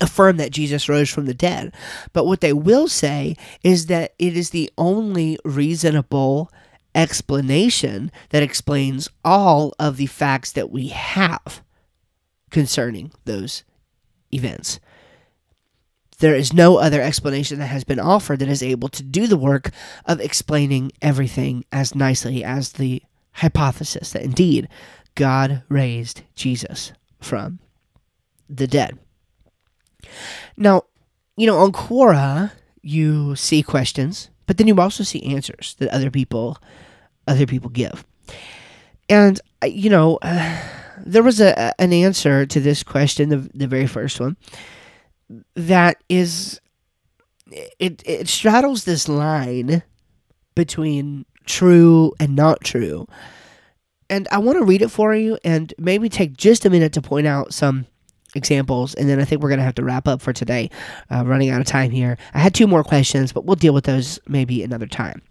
affirm 0.01 0.37
that 0.37 0.51
Jesus 0.51 0.87
rose 0.87 1.09
from 1.09 1.25
the 1.25 1.33
dead, 1.33 1.73
but 2.13 2.25
what 2.25 2.41
they 2.41 2.53
will 2.53 2.87
say 2.87 3.35
is 3.63 3.87
that 3.87 4.13
it 4.17 4.37
is 4.37 4.51
the 4.51 4.71
only 4.77 5.37
reasonable 5.43 6.51
explanation 6.95 8.11
that 8.29 8.43
explains 8.43 9.09
all 9.23 9.73
of 9.79 9.97
the 9.97 10.05
facts 10.05 10.51
that 10.51 10.71
we 10.71 10.87
have 10.87 11.63
concerning 12.49 13.11
those 13.25 13.63
events. 14.33 14.79
There 16.19 16.35
is 16.35 16.51
no 16.51 16.77
other 16.77 17.01
explanation 17.01 17.59
that 17.59 17.67
has 17.67 17.83
been 17.83 17.99
offered 17.99 18.39
that 18.39 18.49
is 18.49 18.61
able 18.61 18.89
to 18.89 19.03
do 19.03 19.27
the 19.27 19.37
work 19.37 19.69
of 20.05 20.19
explaining 20.19 20.91
everything 21.01 21.63
as 21.71 21.95
nicely 21.95 22.43
as 22.43 22.73
the 22.73 23.01
hypothesis 23.33 24.11
that 24.11 24.23
indeed 24.23 24.67
God 25.15 25.63
raised 25.69 26.23
Jesus 26.35 26.91
from 27.21 27.59
the 28.49 28.67
dead. 28.67 28.99
Now, 30.57 30.83
you 31.37 31.47
know, 31.47 31.59
on 31.59 31.71
Quora, 31.71 32.51
you 32.81 33.35
see 33.35 33.63
questions 33.63 34.29
but 34.49 34.57
then 34.57 34.65
you 34.65 34.81
also 34.81 35.03
see 35.03 35.21
answers 35.21 35.75
that 35.77 35.89
other 35.89 36.09
people 36.09 36.57
other 37.27 37.45
people 37.45 37.69
give. 37.69 38.03
And 39.07 39.39
you 39.63 39.91
know, 39.91 40.17
uh, 40.23 40.59
there 41.05 41.21
was 41.21 41.39
a 41.39 41.79
an 41.79 41.93
answer 41.93 42.47
to 42.47 42.59
this 42.59 42.81
question, 42.81 43.29
the 43.29 43.47
the 43.53 43.67
very 43.67 43.85
first 43.85 44.19
one, 44.19 44.37
that 45.53 45.97
is 46.09 46.59
it 47.77 48.01
it 48.07 48.27
straddles 48.27 48.85
this 48.85 49.07
line 49.07 49.83
between 50.55 51.27
true 51.45 52.13
and 52.19 52.35
not 52.35 52.63
true. 52.63 53.05
And 54.09 54.27
I 54.31 54.39
want 54.39 54.57
to 54.57 54.65
read 54.65 54.81
it 54.81 54.89
for 54.89 55.13
you 55.13 55.37
and 55.43 55.75
maybe 55.77 56.09
take 56.09 56.35
just 56.35 56.65
a 56.65 56.71
minute 56.71 56.93
to 56.93 57.03
point 57.03 57.27
out 57.27 57.53
some 57.53 57.85
examples, 58.35 58.93
and 58.95 59.09
then 59.09 59.19
I 59.19 59.25
think 59.25 59.41
we're 59.41 59.49
going 59.49 59.59
to 59.59 59.65
have 59.65 59.75
to 59.75 59.83
wrap 59.83 60.07
up 60.07 60.21
for 60.21 60.33
today. 60.33 60.69
Uh, 61.09 61.23
running 61.25 61.49
out 61.49 61.61
of 61.61 61.67
time 61.67 61.91
here. 61.91 62.17
I 62.33 62.39
had 62.39 62.53
two 62.53 62.67
more 62.67 62.83
questions, 62.83 63.31
but 63.31 63.45
we'll 63.45 63.55
deal 63.55 63.73
with 63.73 63.85
those 63.85 64.19
maybe 64.27 64.63
another 64.63 64.87
time. 64.87 65.21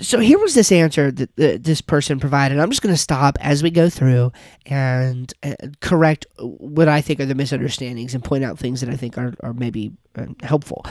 So 0.00 0.18
here 0.18 0.38
was 0.38 0.54
this 0.54 0.72
answer 0.72 1.10
that, 1.10 1.36
this 1.36 1.82
person 1.82 2.18
provided. 2.18 2.58
I'm 2.58 2.70
just 2.70 2.80
going 2.80 2.94
to 2.94 3.00
stop 3.00 3.36
as 3.40 3.62
we 3.62 3.70
go 3.70 3.90
through 3.90 4.32
and 4.64 5.32
uh, 5.42 5.54
correct 5.80 6.26
what 6.38 6.88
I 6.88 7.02
think 7.02 7.20
are 7.20 7.26
the 7.26 7.34
misunderstandings 7.34 8.14
and 8.14 8.24
point 8.24 8.44
out 8.44 8.58
things 8.58 8.80
that 8.80 8.88
I 8.88 8.96
think 8.96 9.18
are, 9.18 9.34
are 9.40 9.52
maybe 9.52 9.92
uh, 10.16 10.26
helpful. 10.42 10.86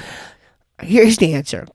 Here's 0.80 1.18
the 1.18 1.34
answer. 1.34 1.66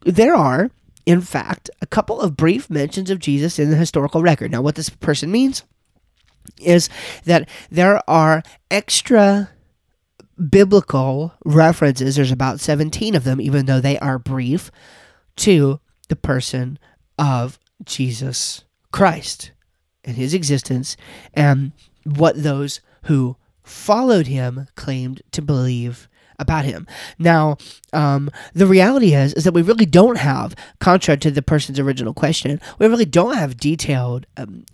There 0.00 0.34
are, 0.34 0.70
in 1.06 1.20
fact, 1.20 1.70
a 1.80 1.86
couple 1.86 2.20
of 2.20 2.36
brief 2.36 2.68
mentions 2.68 3.10
of 3.10 3.20
Jesus 3.20 3.58
in 3.60 3.70
the 3.70 3.76
historical 3.76 4.22
record. 4.22 4.50
Now, 4.50 4.62
what 4.62 4.74
this 4.74 4.90
person 4.90 5.30
means 5.30 5.62
is 6.60 6.88
that 7.24 7.48
there 7.70 8.02
are 8.08 8.42
extra 8.70 9.50
biblical 10.50 11.34
references, 11.44 12.16
there's 12.16 12.30
about 12.30 12.60
17 12.60 13.14
of 13.14 13.24
them, 13.24 13.40
even 13.40 13.66
though 13.66 13.80
they 13.80 13.98
are 13.98 14.18
brief, 14.18 14.70
to 15.36 15.80
the 16.08 16.16
person 16.16 16.78
of 17.18 17.58
Jesus 17.84 18.64
Christ 18.92 19.52
and 20.04 20.16
his 20.16 20.34
existence 20.34 20.96
and 21.34 21.72
what 22.04 22.42
those 22.42 22.80
who 23.04 23.36
followed 23.62 24.26
him 24.26 24.66
claimed 24.76 25.22
to 25.32 25.42
believe 25.42 26.07
about 26.38 26.64
him. 26.64 26.86
Now, 27.18 27.56
um, 27.92 28.30
the 28.54 28.66
reality 28.66 29.14
is 29.14 29.34
is 29.34 29.44
that 29.44 29.54
we 29.54 29.62
really 29.62 29.86
don't 29.86 30.18
have, 30.18 30.54
contrary 30.80 31.18
to 31.18 31.30
the 31.30 31.42
person's 31.42 31.78
original 31.78 32.14
question, 32.14 32.60
we 32.78 32.86
really 32.86 33.04
don't 33.04 33.36
have 33.36 33.56
detailed 33.56 34.26
um, 34.36 34.64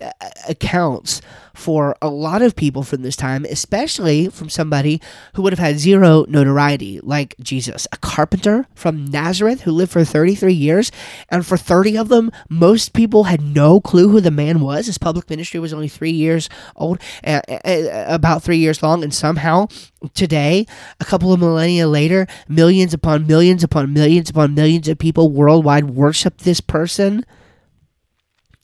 accounts 0.48 1.20
for 1.54 1.96
a 2.02 2.08
lot 2.08 2.42
of 2.42 2.56
people 2.56 2.82
from 2.82 3.02
this 3.02 3.14
time, 3.14 3.46
especially 3.48 4.28
from 4.28 4.48
somebody 4.48 5.00
who 5.34 5.42
would 5.42 5.52
have 5.52 5.60
had 5.60 5.78
zero 5.78 6.24
notoriety, 6.28 7.00
like 7.00 7.36
Jesus, 7.40 7.86
a 7.92 7.96
carpenter 7.96 8.66
from 8.74 9.04
Nazareth 9.04 9.62
who 9.62 9.70
lived 9.70 9.92
for 9.92 10.04
33 10.04 10.52
years, 10.52 10.90
and 11.28 11.46
for 11.46 11.56
30 11.56 11.96
of 11.96 12.08
them, 12.08 12.32
most 12.48 12.92
people 12.92 13.24
had 13.24 13.40
no 13.40 13.80
clue 13.80 14.08
who 14.08 14.20
the 14.20 14.32
man 14.32 14.60
was. 14.60 14.86
His 14.86 14.98
public 14.98 15.30
ministry 15.30 15.60
was 15.60 15.72
only 15.72 15.88
three 15.88 16.10
years 16.10 16.50
old, 16.74 17.00
uh, 17.24 17.40
uh, 17.48 18.04
about 18.08 18.42
three 18.42 18.58
years 18.58 18.82
long, 18.82 19.04
and 19.04 19.14
somehow 19.14 19.68
today, 20.12 20.66
a 21.00 21.04
couple 21.04 21.32
of 21.32 21.40
millennia 21.54 21.86
later, 21.86 22.26
millions 22.48 22.92
upon 22.92 23.26
millions 23.26 23.62
upon 23.62 23.92
millions 23.92 24.28
upon 24.28 24.54
millions 24.54 24.88
of 24.88 24.98
people 24.98 25.30
worldwide 25.30 25.90
worship 25.90 26.38
this 26.38 26.60
person. 26.60 27.24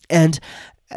And 0.09 0.41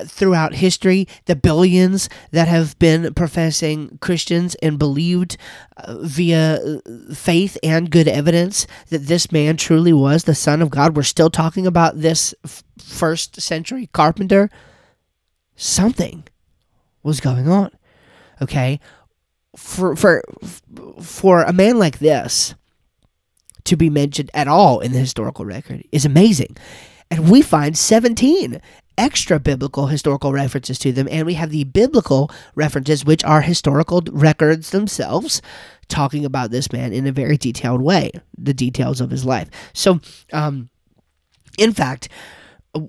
throughout 0.05 0.55
history, 0.55 1.07
the 1.25 1.35
billions 1.35 2.09
that 2.31 2.47
have 2.47 2.77
been 2.79 3.13
professing 3.13 3.99
Christians 4.01 4.55
and 4.55 4.79
believed 4.79 5.37
uh, 5.77 5.97
via 6.01 6.55
uh, 6.55 6.79
faith 7.13 7.57
and 7.61 7.91
good 7.91 8.07
evidence 8.07 8.65
that 8.89 9.05
this 9.05 9.31
man 9.31 9.55
truly 9.57 9.93
was 9.93 10.23
the 10.23 10.33
Son 10.33 10.61
of 10.61 10.71
God. 10.71 10.95
We're 10.95 11.03
still 11.03 11.29
talking 11.29 11.67
about 11.67 12.01
this 12.01 12.33
f- 12.43 12.63
first 12.79 13.39
century 13.39 13.87
carpenter. 13.93 14.49
Something 15.55 16.23
was 17.03 17.19
going 17.19 17.47
on. 17.47 17.69
Okay? 18.41 18.79
For, 19.55 19.95
for, 19.95 20.23
for 21.01 21.43
a 21.43 21.53
man 21.53 21.77
like 21.77 21.99
this 21.99 22.55
to 23.65 23.77
be 23.77 23.89
mentioned 23.89 24.31
at 24.33 24.47
all 24.47 24.79
in 24.79 24.91
the 24.91 24.99
historical 24.99 25.45
record 25.45 25.83
is 25.91 26.05
amazing 26.05 26.57
and 27.13 27.29
we 27.29 27.43
find 27.43 27.77
17 27.77 28.59
extra 28.97 29.39
biblical 29.39 29.87
historical 29.87 30.31
references 30.31 30.79
to 30.79 30.91
them, 30.91 31.07
and 31.11 31.25
we 31.25 31.35
have 31.35 31.49
the 31.49 31.63
biblical 31.63 32.31
references, 32.55 33.05
which 33.05 33.23
are 33.23 33.41
historical 33.41 34.01
records 34.11 34.71
themselves, 34.71 35.41
talking 35.87 36.25
about 36.25 36.51
this 36.51 36.71
man 36.71 36.93
in 36.93 37.05
a 37.05 37.11
very 37.11 37.37
detailed 37.37 37.81
way, 37.81 38.11
the 38.37 38.53
details 38.53 39.01
of 39.01 39.11
his 39.11 39.25
life. 39.25 39.49
So, 39.73 39.99
um, 40.31 40.69
in 41.57 41.71
fact, 41.71 42.09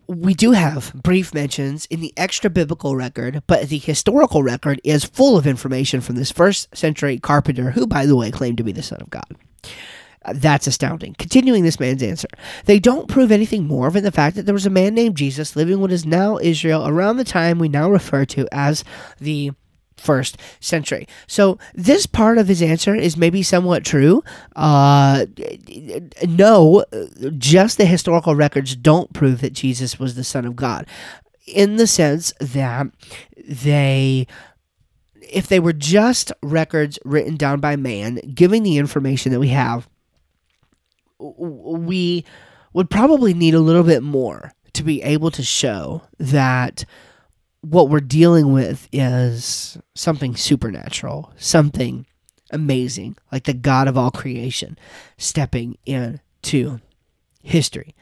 we 0.07 0.35
do 0.35 0.53
have 0.53 0.93
brief 0.95 1.35
mentions 1.35 1.87
in 1.87 2.01
the 2.01 2.13
extra 2.17 2.49
biblical 2.49 2.97
record, 2.97 3.43
but 3.47 3.69
the 3.69 3.79
historical 3.79 4.43
record 4.43 4.81
is 4.83 5.05
full 5.05 5.37
of 5.37 5.47
information 5.47 6.01
from 6.01 6.17
this 6.17 6.31
first 6.31 6.75
century 6.77 7.19
carpenter, 7.19 7.73
who, 7.73 7.87
by 7.87 8.07
the 8.07 8.17
way, 8.17 8.31
claimed 8.31 8.57
to 8.59 8.65
be 8.65 8.73
the 8.73 8.83
Son 8.83 9.01
of 9.01 9.11
God. 9.11 9.37
Uh, 10.25 10.33
that's 10.37 10.67
astounding. 10.67 11.15
Continuing 11.19 11.65
this 11.65 11.79
man's 11.79 12.03
answer, 12.03 12.29
they 12.65 12.79
don't 12.79 13.09
prove 13.09 13.31
anything 13.31 13.67
more 13.67 13.91
than 13.91 14.05
the 14.05 14.11
fact 14.11 14.37
that 14.37 14.47
there 14.47 14.55
was 14.55 14.65
a 14.65 14.71
man 14.71 14.95
named 14.95 15.17
Jesus 15.17 15.55
living 15.55 15.81
what 15.81 15.93
is 15.93 16.07
now 16.07 16.39
Israel 16.39 16.89
around 16.89 17.19
the 17.19 17.25
time 17.25 17.59
we 17.59 17.69
now 17.69 17.91
refer 17.91 18.25
to 18.25 18.49
as 18.51 18.85
the 19.21 19.53
first 19.97 20.39
century. 20.61 21.07
So 21.27 21.59
this 21.75 22.07
part 22.07 22.39
of 22.39 22.49
his 22.49 22.63
answer 22.63 22.95
is 22.95 23.17
maybe 23.17 23.43
somewhat 23.43 23.85
true. 23.85 24.23
Uh, 24.55 25.27
no, 26.27 26.85
just 27.39 27.79
the 27.79 27.87
historical 27.87 28.35
records 28.35 28.77
don't 28.77 29.13
prove 29.13 29.41
that 29.41 29.53
Jesus 29.53 29.99
was 29.99 30.15
the 30.15 30.25
Son 30.25 30.45
of 30.45 30.57
God, 30.57 30.87
in 31.47 31.77
the 31.77 31.87
sense 31.87 32.33
that 32.41 32.87
they. 33.49 34.27
If 35.33 35.49
they 35.49 35.59
were 35.59 35.73
just 35.73 36.33
records 36.43 36.99
written 37.05 37.37
down 37.37 37.59
by 37.59 37.77
man, 37.77 38.21
giving 38.35 38.63
the 38.63 38.77
information 38.77 39.33
that 39.33 39.41
we 39.41 39.49
have, 39.49 39.89
we 41.19 42.25
would 42.73 42.91
probably 42.91 43.33
need 43.33 43.55
a 43.55 43.61
little 43.61 43.83
bit 43.83 44.03
more 44.03 44.53
to 44.75 44.83
be 44.83 45.03
able 45.03 45.31
to 45.31 45.43
show 45.43 46.03
that 46.19 46.85
what 47.65 47.89
we're 47.89 48.01
dealing 48.01 48.53
with 48.53 48.89
is 48.93 49.79
something 49.95 50.37
supernatural, 50.37 51.33
something 51.37 52.07
amazing, 52.51 53.17
like 53.33 53.45
the 53.45 53.55
God 53.55 53.89
of 53.89 53.97
all 53.97 54.11
creation 54.11 54.79
stepping 55.17 55.79
into 55.87 56.81
history. 57.43 57.95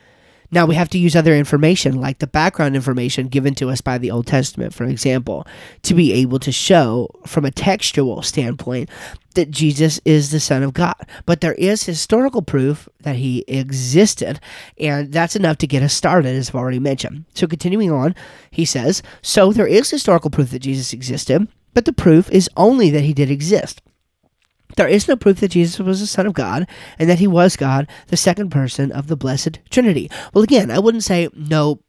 Now 0.52 0.66
we 0.66 0.74
have 0.74 0.90
to 0.90 0.98
use 0.98 1.16
other 1.16 1.34
information, 1.34 1.98
like 1.98 2.18
the 2.18 2.26
background 2.26 2.76
information 2.76 3.28
given 3.28 3.54
to 3.54 3.70
us 3.70 3.80
by 3.80 3.96
the 3.96 4.10
Old 4.10 4.26
Testament, 4.26 4.74
for 4.74 4.84
example, 4.84 5.46
to 5.82 5.94
be 5.94 6.12
able 6.12 6.38
to 6.40 6.52
show 6.52 7.08
from 7.26 7.46
a 7.46 7.50
textual 7.50 8.20
standpoint 8.20 8.90
that 9.34 9.50
Jesus 9.50 9.98
is 10.04 10.30
the 10.30 10.40
Son 10.40 10.62
of 10.62 10.74
God. 10.74 11.08
But 11.24 11.40
there 11.40 11.54
is 11.54 11.84
historical 11.84 12.42
proof 12.42 12.86
that 13.00 13.16
he 13.16 13.46
existed, 13.48 14.40
and 14.78 15.10
that's 15.10 15.36
enough 15.36 15.56
to 15.58 15.66
get 15.66 15.82
us 15.82 15.94
started, 15.94 16.36
as 16.36 16.50
I've 16.50 16.54
already 16.54 16.78
mentioned. 16.78 17.24
So 17.34 17.46
continuing 17.46 17.90
on, 17.90 18.14
he 18.50 18.66
says, 18.66 19.02
So 19.22 19.52
there 19.52 19.66
is 19.66 19.88
historical 19.88 20.30
proof 20.30 20.50
that 20.50 20.58
Jesus 20.58 20.92
existed, 20.92 21.48
but 21.72 21.86
the 21.86 21.94
proof 21.94 22.30
is 22.30 22.50
only 22.58 22.90
that 22.90 23.04
he 23.04 23.14
did 23.14 23.30
exist. 23.30 23.80
There 24.76 24.88
is 24.88 25.08
no 25.08 25.16
proof 25.16 25.40
that 25.40 25.48
Jesus 25.48 25.78
was 25.78 26.00
the 26.00 26.06
Son 26.06 26.26
of 26.26 26.34
God 26.34 26.66
and 26.98 27.08
that 27.08 27.18
he 27.18 27.26
was 27.26 27.56
God, 27.56 27.88
the 28.08 28.16
second 28.16 28.50
person 28.50 28.92
of 28.92 29.06
the 29.06 29.16
Blessed 29.16 29.58
Trinity. 29.70 30.10
Well, 30.32 30.44
again, 30.44 30.70
I 30.70 30.78
wouldn't 30.78 31.04
say 31.04 31.28
no. 31.34 31.80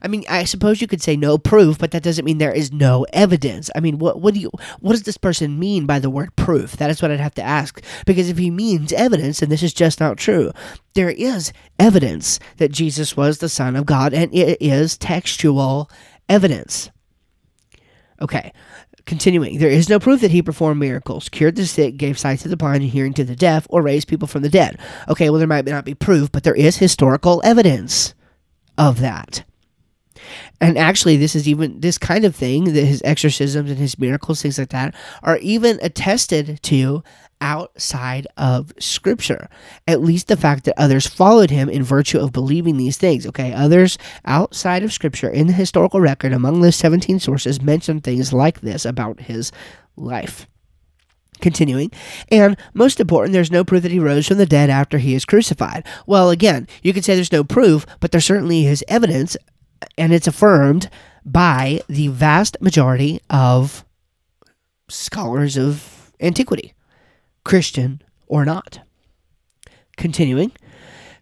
I 0.00 0.08
mean, 0.08 0.24
I 0.28 0.44
suppose 0.44 0.80
you 0.80 0.86
could 0.86 1.02
say 1.02 1.16
no 1.16 1.36
proof, 1.36 1.78
but 1.78 1.90
that 1.90 2.02
doesn't 2.02 2.24
mean 2.24 2.38
there 2.38 2.52
is 2.52 2.72
no 2.72 3.04
evidence. 3.12 3.70
I 3.74 3.80
mean, 3.80 3.98
what 3.98 4.20
what 4.20 4.34
do 4.34 4.40
you 4.40 4.50
what 4.80 4.92
does 4.92 5.02
this 5.02 5.18
person 5.18 5.58
mean 5.58 5.86
by 5.86 5.98
the 5.98 6.10
word 6.10 6.34
proof? 6.36 6.76
That 6.76 6.90
is 6.90 7.02
what 7.02 7.10
I'd 7.10 7.20
have 7.20 7.34
to 7.34 7.42
ask. 7.42 7.82
Because 8.06 8.30
if 8.30 8.38
he 8.38 8.50
means 8.50 8.92
evidence, 8.92 9.40
then 9.40 9.48
this 9.48 9.62
is 9.62 9.74
just 9.74 10.00
not 10.00 10.16
true. 10.16 10.52
There 10.94 11.10
is 11.10 11.52
evidence 11.78 12.38
that 12.56 12.72
Jesus 12.72 13.16
was 13.16 13.38
the 13.38 13.48
Son 13.48 13.76
of 13.76 13.86
God, 13.86 14.14
and 14.14 14.32
it 14.34 14.58
is 14.60 14.96
textual 14.96 15.90
evidence. 16.28 16.90
Okay, 18.20 18.52
Continuing, 19.06 19.58
there 19.58 19.68
is 19.68 19.90
no 19.90 19.98
proof 19.98 20.22
that 20.22 20.30
he 20.30 20.40
performed 20.40 20.80
miracles, 20.80 21.28
cured 21.28 21.56
the 21.56 21.66
sick, 21.66 21.98
gave 21.98 22.18
sight 22.18 22.38
to 22.40 22.48
the 22.48 22.56
blind 22.56 22.82
and 22.82 22.90
hearing 22.90 23.12
to 23.12 23.24
the 23.24 23.36
deaf, 23.36 23.66
or 23.68 23.82
raised 23.82 24.08
people 24.08 24.26
from 24.26 24.40
the 24.42 24.48
dead. 24.48 24.78
Okay, 25.08 25.28
well, 25.28 25.38
there 25.38 25.46
might 25.46 25.66
not 25.66 25.84
be 25.84 25.94
proof, 25.94 26.32
but 26.32 26.42
there 26.42 26.54
is 26.54 26.78
historical 26.78 27.42
evidence 27.44 28.14
of 28.78 29.00
that. 29.00 29.44
And 30.60 30.78
actually, 30.78 31.18
this 31.18 31.36
is 31.36 31.46
even 31.46 31.80
this 31.80 31.98
kind 31.98 32.24
of 32.24 32.34
thing 32.34 32.72
that 32.72 32.84
his 32.84 33.02
exorcisms 33.04 33.68
and 33.68 33.78
his 33.78 33.98
miracles, 33.98 34.40
things 34.40 34.58
like 34.58 34.70
that, 34.70 34.94
are 35.22 35.36
even 35.38 35.78
attested 35.82 36.60
to 36.62 37.02
outside 37.44 38.26
of 38.38 38.72
Scripture. 38.78 39.48
At 39.86 40.00
least 40.00 40.28
the 40.28 40.36
fact 40.36 40.64
that 40.64 40.80
others 40.80 41.06
followed 41.06 41.50
him 41.50 41.68
in 41.68 41.82
virtue 41.84 42.18
of 42.18 42.32
believing 42.32 42.78
these 42.78 42.96
things. 42.96 43.26
Okay, 43.26 43.52
others 43.52 43.98
outside 44.24 44.82
of 44.82 44.92
Scripture 44.92 45.28
in 45.28 45.46
the 45.46 45.52
historical 45.52 46.00
record 46.00 46.32
among 46.32 46.62
those 46.62 46.74
17 46.76 47.20
sources 47.20 47.60
mention 47.60 48.00
things 48.00 48.32
like 48.32 48.62
this 48.62 48.86
about 48.86 49.20
his 49.20 49.52
life. 49.94 50.48
Continuing, 51.40 51.90
and 52.30 52.56
most 52.72 53.00
important, 53.00 53.34
there's 53.34 53.50
no 53.50 53.64
proof 53.64 53.82
that 53.82 53.92
he 53.92 53.98
rose 53.98 54.26
from 54.26 54.38
the 54.38 54.46
dead 54.46 54.70
after 54.70 54.98
he 54.98 55.14
is 55.14 55.24
crucified. 55.24 55.84
Well, 56.06 56.30
again, 56.30 56.66
you 56.82 56.94
could 56.94 57.04
say 57.04 57.14
there's 57.14 57.32
no 57.32 57.44
proof, 57.44 57.84
but 58.00 58.12
there 58.12 58.20
certainly 58.20 58.66
is 58.66 58.84
evidence, 58.88 59.36
and 59.98 60.14
it's 60.14 60.28
affirmed 60.28 60.88
by 61.24 61.80
the 61.88 62.08
vast 62.08 62.56
majority 62.60 63.20
of 63.28 63.84
scholars 64.88 65.58
of 65.58 66.12
antiquity. 66.20 66.73
Christian 67.44 68.02
or 68.26 68.44
not. 68.44 68.80
Continuing, 69.96 70.52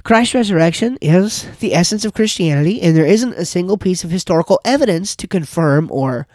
Christ's 0.03 0.35
resurrection 0.35 0.99
is 1.01 1.47
the 1.59 1.75
essence 1.75 2.05
of 2.05 2.15
Christianity, 2.15 2.81
and 2.81 2.97
there 2.97 3.07
isn't 3.07 3.35
a 3.35 3.45
single 3.45 3.77
piece 3.77 4.03
of 4.03 4.11
historical 4.11 4.61
evidence 4.65 5.15
to 5.17 5.29
confirm 5.29 5.89
or 5.93 6.27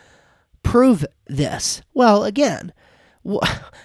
prove 0.63 1.06
this. 1.28 1.82
Well, 1.93 2.23
again, 2.23 2.73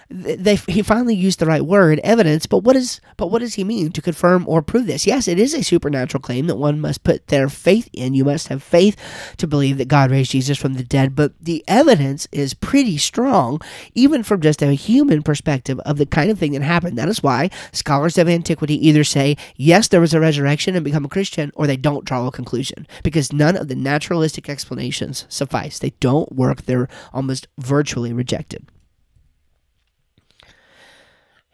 they, 0.09 0.57
he 0.57 0.83
finally 0.83 1.15
used 1.15 1.39
the 1.39 1.47
right 1.47 1.65
word, 1.65 1.99
evidence. 2.05 2.47
But 2.47 2.59
what 2.59 2.77
is 2.77 3.01
but 3.17 3.29
what 3.29 3.41
does 3.41 3.55
he 3.55 3.65
mean 3.65 3.91
to 3.93 4.03
confirm 4.03 4.47
or 4.47 4.63
prove 4.63 4.87
this? 4.87 5.07
Yes, 5.07 5.27
it 5.27 5.39
is 5.39 5.55
a 5.55 5.63
supernatural 5.63 6.21
claim 6.21 6.47
that 6.47 6.57
one 6.57 6.81
must 6.81 7.03
put 7.03 7.27
their 7.29 7.49
faith 7.49 7.89
in. 7.93 8.15
You 8.15 8.25
must 8.25 8.49
have 8.49 8.63
faith 8.63 8.97
to 9.39 9.47
believe 9.47 9.79
that 9.79 9.89
God 9.89 10.11
raised 10.11 10.31
Jesus 10.31 10.59
from 10.59 10.75
the 10.75 10.85
dead. 10.85 11.17
But 11.17 11.33
the 11.41 11.65
evidence 11.67 12.29
is 12.31 12.55
pretty 12.55 12.99
strong, 12.99 13.61
even 13.95 14.23
from 14.23 14.41
just 14.41 14.63
a 14.63 14.73
human 14.75 15.23
perspective 15.23 15.81
of 15.81 15.99
the 15.99 16.07
kind 16.07 16.31
of 16.31 16.39
thing 16.39 16.53
that 16.53 16.63
happened. 16.63 16.97
That 16.99 17.09
is 17.09 17.23
why 17.23 17.51
scholars 17.73 18.19
of 18.19 18.29
antiquity 18.29 18.87
either 18.87 19.05
say 19.05 19.37
yes, 19.57 19.89
there 19.89 20.01
was 20.01 20.15
a 20.15 20.21
resurrection 20.21 20.77
and 20.77 20.85
become 20.85 21.05
a 21.05 21.09
Christian, 21.09 21.51
or 21.55 21.67
they 21.67 21.77
don't 21.77 22.05
draw 22.05 22.27
a 22.27 22.33
conclusion 22.33 22.87
because 23.03 23.33
none 23.33 23.57
of 23.57 23.69
the 23.69 23.75
naturalistic 23.75 24.49
explanations 24.49 25.27
suffice. 25.29 25.79
They 25.79 25.95
don't 26.01 26.31
work. 26.33 26.63
They're 26.63 26.89
almost 27.13 27.49
virtually 27.59 28.13
rejected. 28.13 28.69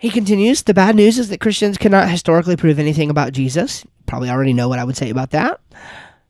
He 0.01 0.11
continues 0.11 0.63
The 0.63 0.75
bad 0.75 0.95
news 0.95 1.19
is 1.19 1.29
that 1.29 1.41
Christians 1.41 1.77
cannot 1.77 2.09
historically 2.09 2.55
prove 2.55 2.79
anything 2.79 3.11
about 3.11 3.33
Jesus. 3.33 3.85
Probably 4.07 4.31
already 4.31 4.53
know 4.53 4.69
what 4.69 4.79
I 4.79 4.85
would 4.85 4.97
say 4.97 5.11
about 5.11 5.31
that. 5.31 5.61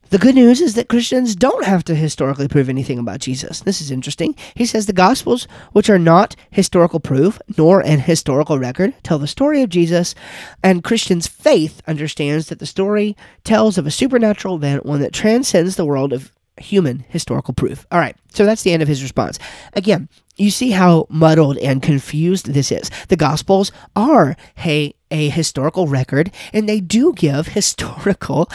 The 0.09 0.17
good 0.17 0.35
news 0.35 0.63
is 0.63 0.73
that 0.73 0.89
Christians 0.89 1.37
don't 1.37 1.67
have 1.67 1.85
to 1.85 1.95
historically 1.95 2.49
prove 2.49 2.71
anything 2.71 2.99
about 2.99 3.21
Jesus. 3.21 3.61
This 3.61 3.83
is 3.83 3.91
interesting. 3.91 4.35
He 4.55 4.65
says 4.65 4.87
the 4.87 4.95
Gospels, 4.95 5.47
which 5.73 5.91
are 5.91 5.99
not 5.99 6.35
historical 6.51 6.99
proof 6.99 7.39
nor 7.59 7.81
an 7.81 8.01
historical 8.01 8.59
record, 8.59 8.95
tell 9.03 9.19
the 9.19 9.27
story 9.27 9.61
of 9.61 9.69
Jesus, 9.69 10.15
and 10.63 10.83
Christians' 10.83 11.27
faith 11.27 11.83
understands 11.87 12.49
that 12.49 12.61
the 12.61 12.65
story 12.65 13.19
tells 13.45 13.77
of 13.77 13.87
a 13.87 13.91
supernatural 13.91 14.57
event, 14.57 14.87
one 14.87 15.03
that 15.03 15.13
transcends 15.13 15.77
the 15.77 15.85
world 15.85 16.15
of 16.15 16.33
human 16.59 17.05
historical 17.09 17.55
proof. 17.55 17.87
All 17.91 17.99
right, 17.99 18.17
so 18.33 18.45
that's 18.45 18.63
the 18.63 18.73
end 18.73 18.83
of 18.83 18.89
his 18.89 19.03
response. 19.03 19.39
Again, 19.75 20.09
you 20.37 20.51
see 20.51 20.71
how 20.71 21.07
muddled 21.11 21.59
and 21.59 21.83
confused 21.83 22.53
this 22.53 22.71
is. 22.71 22.91
The 23.09 23.17
Gospels 23.17 23.73
are 23.97 24.37
a, 24.65 24.95
a 25.11 25.29
historical 25.29 25.89
record, 25.89 26.31
and 26.53 26.69
they 26.69 26.81
do 26.81 27.13
give 27.13 27.49
historical 27.49 28.49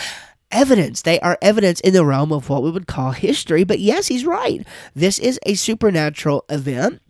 evidence. 0.53 1.01
They 1.01 1.19
are 1.19 1.37
evidence 1.41 1.79
in 1.81 1.93
the 1.93 2.05
realm 2.05 2.31
of 2.31 2.49
what 2.49 2.63
we 2.63 2.71
would 2.71 2.87
call 2.87 3.11
history. 3.11 3.63
But 3.63 3.79
yes, 3.79 4.07
he's 4.07 4.25
right. 4.25 4.65
This 4.95 5.19
is 5.19 5.39
a 5.45 5.55
supernatural 5.55 6.45
event. 6.49 7.01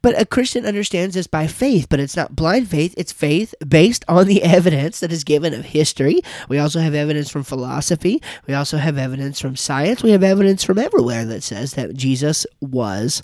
But 0.00 0.20
a 0.20 0.24
Christian 0.24 0.64
understands 0.64 1.14
this 1.14 1.26
by 1.26 1.46
faith, 1.46 1.88
but 1.90 2.00
it's 2.00 2.16
not 2.16 2.34
blind 2.34 2.68
faith. 2.68 2.94
It's 2.96 3.12
faith 3.12 3.54
based 3.66 4.04
on 4.08 4.26
the 4.26 4.42
evidence 4.42 5.00
that 5.00 5.12
is 5.12 5.24
given 5.24 5.52
of 5.52 5.66
history. 5.66 6.22
We 6.48 6.58
also 6.58 6.80
have 6.80 6.94
evidence 6.94 7.30
from 7.30 7.42
philosophy. 7.42 8.22
We 8.46 8.54
also 8.54 8.78
have 8.78 8.96
evidence 8.96 9.40
from 9.40 9.56
science. 9.56 10.02
We 10.02 10.10
have 10.12 10.22
evidence 10.22 10.64
from 10.64 10.78
everywhere 10.78 11.24
that 11.26 11.42
says 11.42 11.74
that 11.74 11.94
Jesus 11.94 12.46
was 12.60 13.22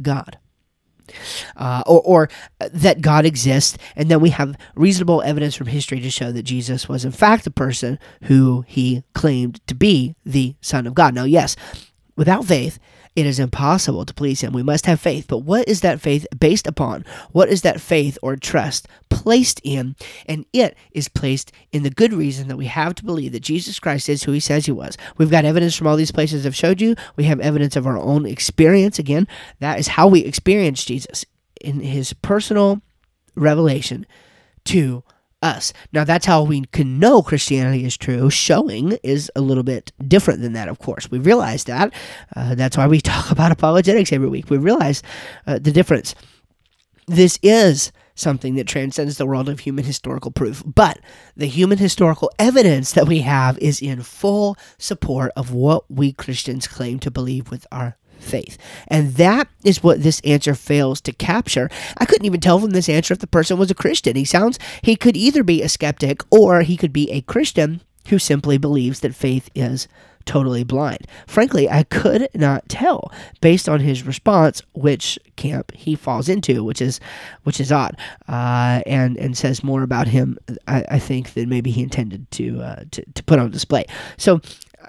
God. 0.00 0.38
Uh, 1.56 1.82
or, 1.86 2.00
or 2.02 2.28
that 2.58 3.00
God 3.00 3.24
exists, 3.24 3.76
and 3.94 4.10
then 4.10 4.20
we 4.20 4.30
have 4.30 4.56
reasonable 4.74 5.22
evidence 5.22 5.54
from 5.54 5.66
history 5.66 6.00
to 6.00 6.10
show 6.10 6.32
that 6.32 6.42
Jesus 6.42 6.88
was, 6.88 7.04
in 7.04 7.12
fact, 7.12 7.44
the 7.44 7.50
person 7.50 7.98
who 8.24 8.64
he 8.66 9.02
claimed 9.14 9.66
to 9.66 9.74
be 9.74 10.14
the 10.24 10.54
Son 10.60 10.86
of 10.86 10.94
God. 10.94 11.14
Now, 11.14 11.24
yes, 11.24 11.56
without 12.16 12.44
faith 12.44 12.78
it 13.16 13.24
is 13.24 13.38
impossible 13.38 14.04
to 14.04 14.14
please 14.14 14.42
Him. 14.42 14.52
We 14.52 14.62
must 14.62 14.84
have 14.86 15.00
faith. 15.00 15.26
But 15.26 15.38
what 15.38 15.66
is 15.66 15.80
that 15.80 16.00
faith 16.00 16.26
based 16.38 16.66
upon? 16.66 17.04
What 17.32 17.48
is 17.48 17.62
that 17.62 17.80
faith 17.80 18.18
or 18.22 18.36
trust 18.36 18.86
placed 19.08 19.60
in? 19.64 19.96
And 20.26 20.44
it 20.52 20.76
is 20.92 21.08
placed 21.08 21.50
in 21.72 21.82
the 21.82 21.90
good 21.90 22.12
reason 22.12 22.48
that 22.48 22.58
we 22.58 22.66
have 22.66 22.94
to 22.96 23.04
believe 23.04 23.32
that 23.32 23.40
Jesus 23.40 23.80
Christ 23.80 24.10
is 24.10 24.22
who 24.22 24.32
He 24.32 24.40
says 24.40 24.66
He 24.66 24.72
was. 24.72 24.98
We've 25.16 25.30
got 25.30 25.46
evidence 25.46 25.74
from 25.74 25.86
all 25.86 25.96
these 25.96 26.12
places 26.12 26.44
I've 26.44 26.54
showed 26.54 26.80
you. 26.80 26.94
We 27.16 27.24
have 27.24 27.40
evidence 27.40 27.74
of 27.74 27.86
our 27.86 27.98
own 27.98 28.26
experience. 28.26 28.98
Again, 28.98 29.26
that 29.60 29.78
is 29.78 29.88
how 29.88 30.08
we 30.08 30.20
experience 30.20 30.84
Jesus 30.84 31.24
in 31.62 31.80
His 31.80 32.12
personal 32.12 32.82
revelation 33.34 34.06
to 34.66 35.02
us. 35.46 35.72
Now, 35.92 36.04
that's 36.04 36.26
how 36.26 36.42
we 36.42 36.64
can 36.72 36.98
know 36.98 37.22
Christianity 37.22 37.84
is 37.84 37.96
true. 37.96 38.28
Showing 38.30 38.92
is 39.02 39.30
a 39.36 39.40
little 39.40 39.62
bit 39.62 39.92
different 40.06 40.40
than 40.42 40.52
that, 40.54 40.68
of 40.68 40.78
course. 40.78 41.10
We 41.10 41.18
realize 41.18 41.64
that. 41.64 41.92
Uh, 42.34 42.54
that's 42.54 42.76
why 42.76 42.86
we 42.86 43.00
talk 43.12 43.30
about 43.30 43.52
apologetics 43.52 44.12
every 44.12 44.28
week. 44.28 44.50
We 44.50 44.58
realize 44.58 45.02
uh, 45.46 45.58
the 45.58 45.72
difference. 45.72 46.14
This 47.06 47.38
is 47.42 47.92
something 48.16 48.56
that 48.56 48.66
transcends 48.66 49.18
the 49.18 49.26
world 49.26 49.48
of 49.48 49.60
human 49.60 49.84
historical 49.84 50.30
proof. 50.30 50.62
But 50.66 50.98
the 51.36 51.46
human 51.46 51.78
historical 51.78 52.32
evidence 52.38 52.92
that 52.92 53.06
we 53.06 53.20
have 53.20 53.58
is 53.58 53.80
in 53.80 54.02
full 54.02 54.56
support 54.78 55.30
of 55.36 55.52
what 55.52 55.88
we 55.90 56.12
Christians 56.12 56.66
claim 56.66 56.98
to 57.00 57.10
believe 57.10 57.50
with 57.50 57.66
our 57.70 57.96
faith. 58.18 58.58
And 58.88 59.14
that 59.14 59.48
is 59.64 59.82
what 59.82 60.02
this 60.02 60.20
answer 60.20 60.54
fails 60.54 61.00
to 61.02 61.12
capture. 61.12 61.68
I 61.98 62.04
couldn't 62.04 62.26
even 62.26 62.40
tell 62.40 62.58
from 62.58 62.70
this 62.70 62.88
answer 62.88 63.14
if 63.14 63.20
the 63.20 63.26
person 63.26 63.58
was 63.58 63.70
a 63.70 63.74
Christian. 63.74 64.16
He 64.16 64.24
sounds, 64.24 64.58
he 64.82 64.96
could 64.96 65.16
either 65.16 65.42
be 65.42 65.62
a 65.62 65.68
skeptic 65.68 66.22
or 66.30 66.62
he 66.62 66.76
could 66.76 66.92
be 66.92 67.10
a 67.10 67.20
Christian 67.22 67.80
who 68.08 68.18
simply 68.18 68.58
believes 68.58 69.00
that 69.00 69.14
faith 69.14 69.50
is 69.54 69.88
totally 70.26 70.64
blind. 70.64 71.06
Frankly, 71.26 71.70
I 71.70 71.84
could 71.84 72.28
not 72.34 72.68
tell 72.68 73.12
based 73.40 73.68
on 73.68 73.80
his 73.80 74.02
response 74.04 74.60
which 74.74 75.18
camp 75.36 75.72
he 75.72 75.94
falls 75.94 76.28
into, 76.28 76.64
which 76.64 76.82
is 76.82 77.00
which 77.44 77.60
is 77.60 77.72
odd, 77.72 77.96
uh, 78.28 78.82
and 78.86 79.16
and 79.16 79.36
says 79.36 79.64
more 79.64 79.82
about 79.82 80.08
him, 80.08 80.36
I, 80.66 80.84
I 80.90 80.98
think, 80.98 81.34
than 81.34 81.48
maybe 81.48 81.70
he 81.70 81.82
intended 81.82 82.30
to, 82.32 82.60
uh, 82.60 82.84
to 82.90 83.04
to 83.14 83.22
put 83.22 83.38
on 83.38 83.50
display. 83.50 83.86
So 84.18 84.40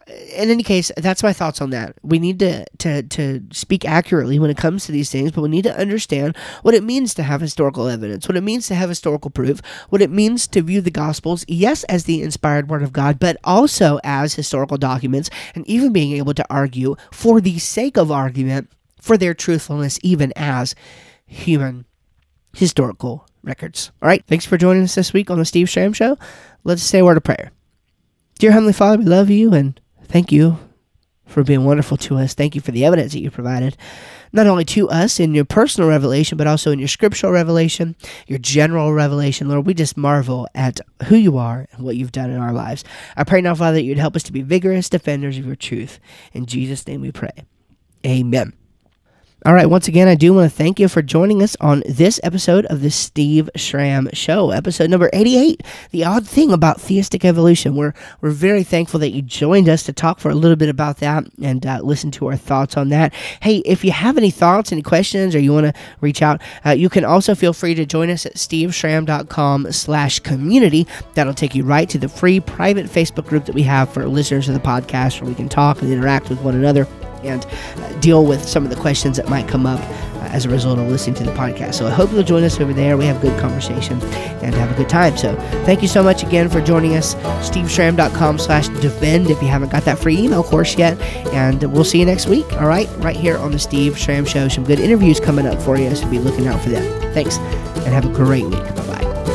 in 0.08 0.50
any 0.50 0.64
case, 0.64 0.92
that's 0.96 1.24
my 1.24 1.34
thoughts 1.34 1.60
on 1.62 1.72
that. 1.72 1.96
We 2.02 2.18
need 2.18 2.40
to, 2.40 2.66
to, 2.78 3.04
to 3.04 3.44
speak 3.52 3.84
accurately 3.84 4.40
when 4.40 4.50
it 4.50 4.58
comes 4.58 4.86
to 4.86 4.92
these 4.92 5.12
things, 5.12 5.32
but 5.32 5.42
we 5.42 5.50
need 5.50 5.64
to 5.64 5.78
understand 5.78 6.38
what 6.62 6.74
it 6.74 6.84
means 6.84 7.14
to 7.16 7.24
have 7.24 7.42
historical 7.42 7.88
evidence, 7.88 8.28
what 8.28 8.38
it 8.38 8.44
means 8.44 8.68
to 8.68 8.76
have 8.76 8.88
historical 8.88 9.30
proof, 9.30 9.62
what 9.90 10.02
it 10.02 10.10
means 10.10 10.48
to 10.48 10.62
view 10.62 10.80
the 10.80 10.92
Gospels, 10.92 11.44
yes, 11.48 11.84
as 11.86 12.06
the 12.06 12.22
inspired 12.22 12.70
Word 12.70 12.84
of 12.84 12.94
God, 12.94 13.20
but 13.20 13.38
also 13.44 14.00
as 14.04 14.36
historical 14.36 14.78
documents, 14.78 15.30
and 15.54 15.68
even 15.68 15.92
being 15.92 16.14
able 16.14 16.34
to 16.34 16.46
argue 16.50 16.96
for 17.12 17.42
the 17.42 17.60
sake 17.60 17.98
of 17.98 18.12
argument 18.12 18.70
for 19.02 19.18
their 19.18 19.34
truthfulness, 19.34 20.00
even 20.04 20.32
as 20.36 20.74
human 21.26 21.86
historical 22.54 23.28
records. 23.44 23.92
All 24.02 24.08
right, 24.08 24.24
thanks 24.26 24.46
for 24.46 24.58
joining 24.58 24.84
us 24.84 24.96
this 24.96 25.12
week 25.12 25.30
on 25.30 25.38
the 25.38 25.46
Steve 25.46 25.70
Schramm 25.70 25.94
Show. 25.94 26.18
Let's 26.64 26.82
say 26.84 27.00
a 27.00 27.06
word 27.06 27.18
of 27.18 27.24
prayer. 27.24 27.52
Dear 28.40 28.52
Heavenly 28.52 28.74
Father, 28.74 29.00
we 29.00 29.06
love 29.06 29.30
you 29.30 29.54
and 29.54 29.80
thank 30.08 30.32
you 30.32 30.58
for 31.26 31.44
being 31.44 31.66
wonderful 31.66 31.98
to 31.98 32.18
us. 32.18 32.34
Thank 32.34 32.56
you 32.56 32.62
for 32.62 32.72
the 32.72 32.86
evidence 32.86 33.14
that 33.14 33.20
you 33.20 33.30
provided, 33.30 33.78
not 34.32 34.48
only 34.48 34.66
to 34.66 34.90
us 34.90 35.20
in 35.20 35.36
your 35.36 35.46
personal 35.46 35.90
revelation, 35.90 36.38
but 36.38 36.48
also 36.48 36.72
in 36.72 36.80
your 36.80 36.88
scriptural 36.88 37.32
revelation, 37.32 37.96
your 38.28 38.40
general 38.40 38.94
revelation. 38.94 39.50
Lord, 39.50 39.66
we 39.66 39.74
just 39.74 39.98
marvel 39.98 40.48
at 40.56 40.80
who 41.08 41.16
you 41.16 41.38
are 41.38 41.68
and 41.72 41.84
what 41.84 41.98
you've 41.98 42.12
done 42.12 42.30
in 42.30 42.40
our 42.40 42.54
lives. 42.54 42.84
I 43.16 43.24
pray 43.24 43.42
now, 43.42 43.56
Father, 43.56 43.76
that 43.76 43.84
you'd 43.84 43.98
help 43.98 44.16
us 44.16 44.24
to 44.24 44.32
be 44.32 44.42
vigorous 44.42 44.90
defenders 44.90 45.38
of 45.38 45.46
your 45.46 45.56
truth. 45.56 46.00
In 46.34 46.46
Jesus' 46.46 46.88
name 46.88 47.02
we 47.02 47.12
pray. 47.12 47.46
Amen. 48.06 48.54
All 49.46 49.54
right, 49.54 49.70
once 49.70 49.88
again, 49.88 50.08
I 50.08 50.16
do 50.16 50.34
want 50.34 50.50
to 50.50 50.58
thank 50.58 50.80
you 50.80 50.88
for 50.88 51.04
joining 51.04 51.44
us 51.44 51.56
on 51.62 51.84
this 51.88 52.20
episode 52.24 52.66
of 52.66 52.82
the 52.82 52.90
Steve 52.90 53.52
Schramm 53.56 54.10
Show, 54.12 54.50
episode 54.50 54.90
number 54.90 55.12
88. 55.14 55.62
The 55.92 56.04
odd 56.06 56.28
thing 56.28 56.52
about 56.52 56.82
theistic 56.82 57.24
evolution. 57.24 57.76
We're, 57.76 57.94
we're 58.20 58.32
very 58.32 58.64
thankful 58.64 59.00
that 59.00 59.12
you 59.12 59.22
joined 59.22 59.70
us 59.70 59.84
to 59.84 59.94
talk 59.94 60.20
for 60.20 60.32
a 60.32 60.36
little 60.36 60.56
bit 60.56 60.70
about 60.70 60.98
that 60.98 61.26
and 61.40 61.64
uh, 61.68 61.82
listen 61.84 62.10
to 62.12 62.26
our 62.26 62.36
thoughts 62.36 62.76
on 62.78 62.90
that. 62.90 63.14
Hey, 63.40 63.58
if 63.60 63.86
you 63.86 63.92
have 63.92 64.18
any 64.18 64.32
thoughts, 64.32 64.72
any 64.72 64.82
questions, 64.82 65.36
or 65.36 65.40
you 65.40 65.54
want 65.54 65.68
to 65.68 65.82
reach 66.02 66.24
out, 66.24 66.42
uh, 66.66 66.72
you 66.72 66.90
can 66.90 67.06
also 67.06 67.36
feel 67.36 67.54
free 67.54 67.76
to 67.76 67.86
join 67.86 68.10
us 68.10 68.26
at 68.26 68.38
steveschramm.com 68.38 69.72
slash 69.72 70.20
community. 70.20 70.88
That'll 71.14 71.36
take 71.36 71.54
you 71.54 71.64
right 71.64 71.88
to 71.90 72.00
the 72.00 72.10
free 72.10 72.40
private 72.40 72.88
Facebook 72.88 73.28
group 73.28 73.46
that 73.46 73.56
we 73.56 73.64
have 73.64 73.94
for 73.94 74.08
listeners 74.08 74.50
of 74.50 74.56
the 74.56 74.60
podcast 74.60 75.22
where 75.22 75.30
we 75.30 75.36
can 75.36 75.48
talk 75.48 75.84
and 75.84 75.94
interact 75.94 76.30
with 76.30 76.42
one 76.42 76.56
another 76.56 76.88
and 77.24 77.46
uh, 77.78 77.92
deal 78.00 78.26
with 78.26 78.48
some 78.48 78.64
of 78.64 78.70
the 78.70 78.76
questions 78.76 79.18
that 79.18 79.28
might 79.30 79.48
come 79.48 79.66
up 79.66 79.80
uh, 79.80 80.30
as 80.32 80.46
a 80.46 80.50
result 80.50 80.80
of 80.80 80.88
listening 80.88 81.16
to 81.16 81.24
the 81.24 81.32
podcast. 81.32 81.76
So 81.76 81.88
I 81.88 81.90
hope 81.90 82.12
you'll 82.12 82.24
join 82.24 82.44
us 82.44 82.60
over 82.60 82.74
there. 82.74 82.98
We 82.98 83.06
have 83.06 83.22
good 83.22 83.40
conversation 83.40 84.02
and 84.42 84.54
have 84.56 84.72
a 84.72 84.76
good 84.76 84.90
time. 84.90 85.18
So 85.18 85.36
thank 85.66 85.82
you 85.82 85.88
so 85.88 86.04
much 86.04 86.24
again 86.24 86.50
for 86.50 86.62
joining 86.62 86.96
us. 86.96 87.16
SteveSchramm.com 87.16 88.40
slash 88.40 88.68
defend 88.82 89.30
if 89.30 89.42
you 89.42 89.48
haven't 89.48 89.72
got 89.72 89.84
that 89.86 90.00
free 90.00 90.18
email 90.18 90.44
course 90.44 90.78
yet. 90.78 91.00
And 91.34 91.64
we'll 91.72 91.84
see 91.84 92.00
you 92.00 92.06
next 92.06 92.28
week. 92.28 92.52
All 92.54 92.68
right, 92.68 92.90
right 92.98 93.16
here 93.16 93.38
on 93.38 93.52
the 93.52 93.60
Steve 93.60 93.98
Schramm 93.98 94.26
Show. 94.26 94.48
Some 94.48 94.64
good 94.64 94.80
interviews 94.80 95.20
coming 95.20 95.46
up 95.46 95.62
for 95.62 95.78
you, 95.78 95.94
so 95.96 96.10
be 96.10 96.20
looking 96.20 96.48
out 96.48 96.62
for 96.62 96.70
them. 96.70 96.84
Thanks, 97.14 97.38
and 97.38 97.88
have 97.94 98.06
a 98.06 98.14
great 98.14 98.46
week. 98.46 98.64
Bye 98.76 98.88
bye. 98.88 99.27